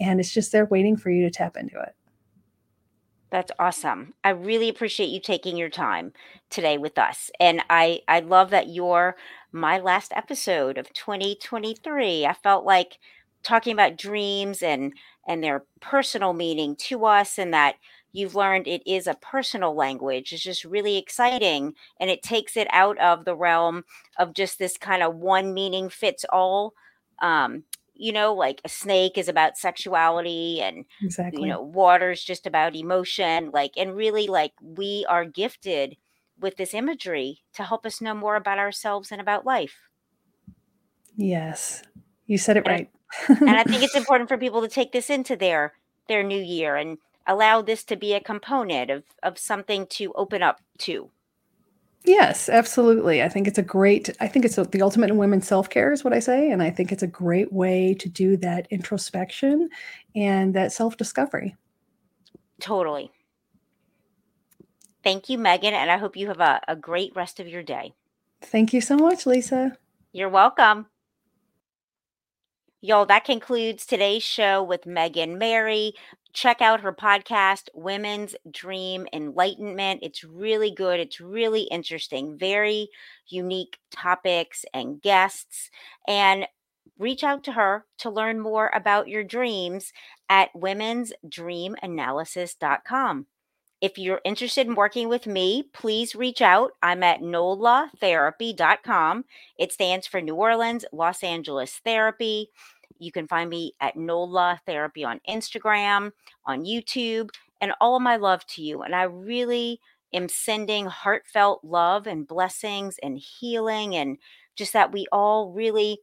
and 0.00 0.20
it's 0.20 0.32
just 0.32 0.52
there 0.52 0.66
waiting 0.66 0.96
for 0.96 1.10
you 1.10 1.22
to 1.24 1.30
tap 1.30 1.56
into 1.56 1.80
it. 1.80 1.94
That's 3.30 3.52
awesome. 3.58 4.12
I 4.24 4.30
really 4.30 4.68
appreciate 4.68 5.08
you 5.08 5.18
taking 5.18 5.56
your 5.56 5.70
time 5.70 6.12
today 6.50 6.76
with 6.76 6.98
us. 6.98 7.30
And 7.40 7.62
I 7.70 8.02
I 8.06 8.20
love 8.20 8.50
that 8.50 8.68
you're 8.68 9.16
my 9.52 9.78
last 9.78 10.12
episode 10.14 10.78
of 10.78 10.92
2023. 10.92 12.26
I 12.26 12.32
felt 12.32 12.64
like 12.64 12.98
talking 13.42 13.72
about 13.72 13.96
dreams 13.98 14.62
and 14.62 14.92
and 15.26 15.42
their 15.42 15.64
personal 15.80 16.32
meaning 16.32 16.76
to 16.76 17.04
us 17.04 17.38
and 17.38 17.52
that 17.54 17.76
you've 18.12 18.34
learned 18.34 18.66
it 18.66 18.82
is 18.86 19.06
a 19.06 19.14
personal 19.14 19.74
language 19.74 20.32
is 20.32 20.42
just 20.42 20.64
really 20.64 20.96
exciting 20.96 21.74
and 22.00 22.10
it 22.10 22.22
takes 22.22 22.56
it 22.56 22.68
out 22.70 22.98
of 22.98 23.24
the 23.24 23.34
realm 23.34 23.84
of 24.18 24.34
just 24.34 24.58
this 24.58 24.76
kind 24.76 25.02
of 25.02 25.16
one 25.16 25.54
meaning 25.54 25.88
fits 25.88 26.24
all 26.32 26.74
um 27.20 27.64
you 27.94 28.12
know 28.12 28.34
like 28.34 28.60
a 28.64 28.68
snake 28.68 29.16
is 29.18 29.28
about 29.28 29.56
sexuality 29.58 30.60
and 30.60 30.84
Exactly. 31.00 31.42
you 31.42 31.48
know 31.48 31.62
water's 31.62 32.22
just 32.22 32.46
about 32.46 32.76
emotion 32.76 33.50
like 33.52 33.72
and 33.76 33.96
really 33.96 34.26
like 34.26 34.52
we 34.60 35.06
are 35.08 35.24
gifted 35.24 35.96
with 36.38 36.56
this 36.56 36.74
imagery 36.74 37.42
to 37.54 37.64
help 37.64 37.86
us 37.86 38.00
know 38.00 38.14
more 38.14 38.36
about 38.36 38.58
ourselves 38.58 39.12
and 39.12 39.20
about 39.20 39.46
life 39.46 39.90
Yes, 41.16 41.82
you 42.26 42.38
said 42.38 42.56
it 42.56 42.64
And 42.64 42.74
I- 42.74 42.80
right. 42.80 42.90
and 43.46 43.58
i 43.58 43.64
think 43.64 43.84
it's 43.84 43.96
important 43.96 44.28
for 44.28 44.38
people 44.38 44.62
to 44.62 44.68
take 44.68 44.92
this 44.92 45.10
into 45.10 45.36
their 45.36 45.74
their 46.08 46.22
new 46.24 46.40
year 46.42 46.76
and 46.76 46.98
allow 47.26 47.62
this 47.62 47.84
to 47.84 47.96
be 47.96 48.14
a 48.14 48.20
component 48.20 48.90
of 48.90 49.04
of 49.22 49.38
something 49.38 49.86
to 49.88 50.12
open 50.14 50.42
up 50.42 50.60
to 50.78 51.12
Yes, 52.04 52.48
absolutely. 52.48 53.22
I 53.22 53.28
think 53.28 53.46
it's 53.46 53.58
a 53.58 53.62
great, 53.62 54.10
I 54.20 54.26
think 54.26 54.44
it's 54.44 54.56
the 54.56 54.82
ultimate 54.82 55.10
in 55.10 55.16
women's 55.18 55.46
self 55.46 55.70
care, 55.70 55.92
is 55.92 56.02
what 56.02 56.12
I 56.12 56.18
say. 56.18 56.50
And 56.50 56.60
I 56.62 56.68
think 56.70 56.90
it's 56.90 57.02
a 57.04 57.06
great 57.06 57.52
way 57.52 57.94
to 57.94 58.08
do 58.08 58.36
that 58.38 58.66
introspection 58.70 59.68
and 60.14 60.52
that 60.54 60.72
self 60.72 60.96
discovery. 60.96 61.56
totally 62.60 63.10
thank 65.04 65.28
you 65.28 65.38
megan 65.38 65.74
and 65.74 65.90
i 65.90 65.96
hope 65.96 66.16
you 66.16 66.28
have 66.28 66.40
a, 66.40 66.60
a 66.68 66.76
great 66.76 67.14
rest 67.14 67.40
of 67.40 67.48
your 67.48 67.62
day 67.62 67.92
Thank 68.42 68.72
you 68.72 68.80
so 68.80 68.96
much, 68.96 69.26
Lisa. 69.26 69.76
You're 70.12 70.28
welcome. 70.28 70.86
Y'all, 72.80 73.06
that 73.06 73.24
concludes 73.24 73.86
today's 73.86 74.24
show 74.24 74.62
with 74.62 74.86
Megan 74.86 75.38
Mary. 75.38 75.94
Check 76.32 76.60
out 76.60 76.80
her 76.80 76.92
podcast, 76.92 77.68
Women's 77.74 78.34
Dream 78.50 79.06
Enlightenment. 79.12 80.00
It's 80.02 80.24
really 80.24 80.72
good. 80.72 80.98
It's 80.98 81.20
really 81.20 81.62
interesting. 81.62 82.36
Very 82.36 82.88
unique 83.28 83.78
topics 83.92 84.64
and 84.74 85.00
guests. 85.00 85.70
And 86.08 86.48
reach 86.98 87.22
out 87.22 87.44
to 87.44 87.52
her 87.52 87.86
to 87.98 88.10
learn 88.10 88.40
more 88.40 88.72
about 88.74 89.06
your 89.08 89.22
dreams 89.22 89.92
at 90.28 90.52
womensdreamanalysis.com. 90.54 93.26
If 93.82 93.98
you're 93.98 94.22
interested 94.24 94.66
in 94.68 94.76
working 94.76 95.08
with 95.08 95.26
me, 95.26 95.64
please 95.74 96.14
reach 96.14 96.40
out. 96.40 96.70
I'm 96.84 97.02
at 97.02 97.20
nolatherapy.com. 97.20 99.24
It 99.58 99.72
stands 99.72 100.06
for 100.06 100.20
New 100.20 100.36
Orleans, 100.36 100.84
Los 100.92 101.24
Angeles 101.24 101.80
Therapy. 101.84 102.50
You 103.00 103.10
can 103.10 103.26
find 103.26 103.50
me 103.50 103.74
at 103.80 103.96
NOLA 103.96 104.60
Therapy 104.66 105.02
on 105.02 105.20
Instagram, 105.28 106.12
on 106.46 106.64
YouTube, 106.64 107.30
and 107.60 107.72
all 107.80 107.96
of 107.96 108.02
my 108.02 108.14
love 108.14 108.46
to 108.46 108.62
you. 108.62 108.82
And 108.82 108.94
I 108.94 109.02
really 109.02 109.80
am 110.14 110.28
sending 110.28 110.86
heartfelt 110.86 111.64
love 111.64 112.06
and 112.06 112.24
blessings 112.24 113.00
and 113.02 113.18
healing 113.18 113.96
and 113.96 114.16
just 114.54 114.74
that 114.74 114.92
we 114.92 115.08
all 115.10 115.50
really 115.50 115.98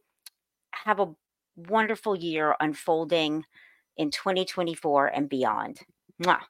have 0.72 1.00
a 1.00 1.14
wonderful 1.56 2.14
year 2.14 2.56
unfolding 2.60 3.46
in 3.96 4.10
2024 4.10 5.06
and 5.06 5.30
beyond. 5.30 5.80
Mwah. 6.22 6.40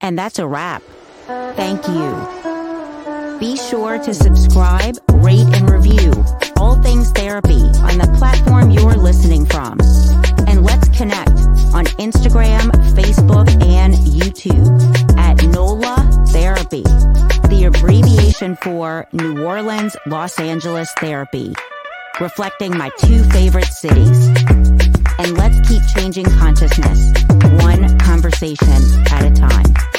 And 0.00 0.18
that's 0.18 0.38
a 0.38 0.46
wrap. 0.46 0.82
Thank 1.26 1.86
you. 1.88 3.38
Be 3.38 3.56
sure 3.56 3.98
to 3.98 4.14
subscribe, 4.14 4.96
rate, 5.12 5.46
and 5.54 5.68
review 5.70 6.12
All 6.56 6.80
Things 6.82 7.10
Therapy 7.12 7.60
on 7.82 7.98
the 7.98 8.14
platform 8.18 8.70
you're 8.70 8.94
listening 8.94 9.44
from. 9.46 9.78
And 10.46 10.64
let's 10.64 10.88
connect 10.96 11.30
on 11.74 11.84
Instagram, 11.98 12.70
Facebook, 12.94 13.48
and 13.64 13.94
YouTube 13.94 15.18
at 15.18 15.42
NOLA 15.42 16.26
Therapy, 16.28 16.82
the 17.48 17.64
abbreviation 17.66 18.56
for 18.56 19.06
New 19.12 19.44
Orleans, 19.44 19.96
Los 20.06 20.38
Angeles 20.38 20.90
Therapy, 20.92 21.54
reflecting 22.20 22.76
my 22.76 22.90
two 22.98 23.22
favorite 23.24 23.66
cities 23.66 24.30
and 25.18 25.36
let's 25.36 25.60
keep 25.68 25.82
changing 25.86 26.24
consciousness, 26.24 27.12
one 27.62 27.98
conversation 27.98 28.82
at 29.10 29.24
a 29.24 29.30
time. 29.30 29.95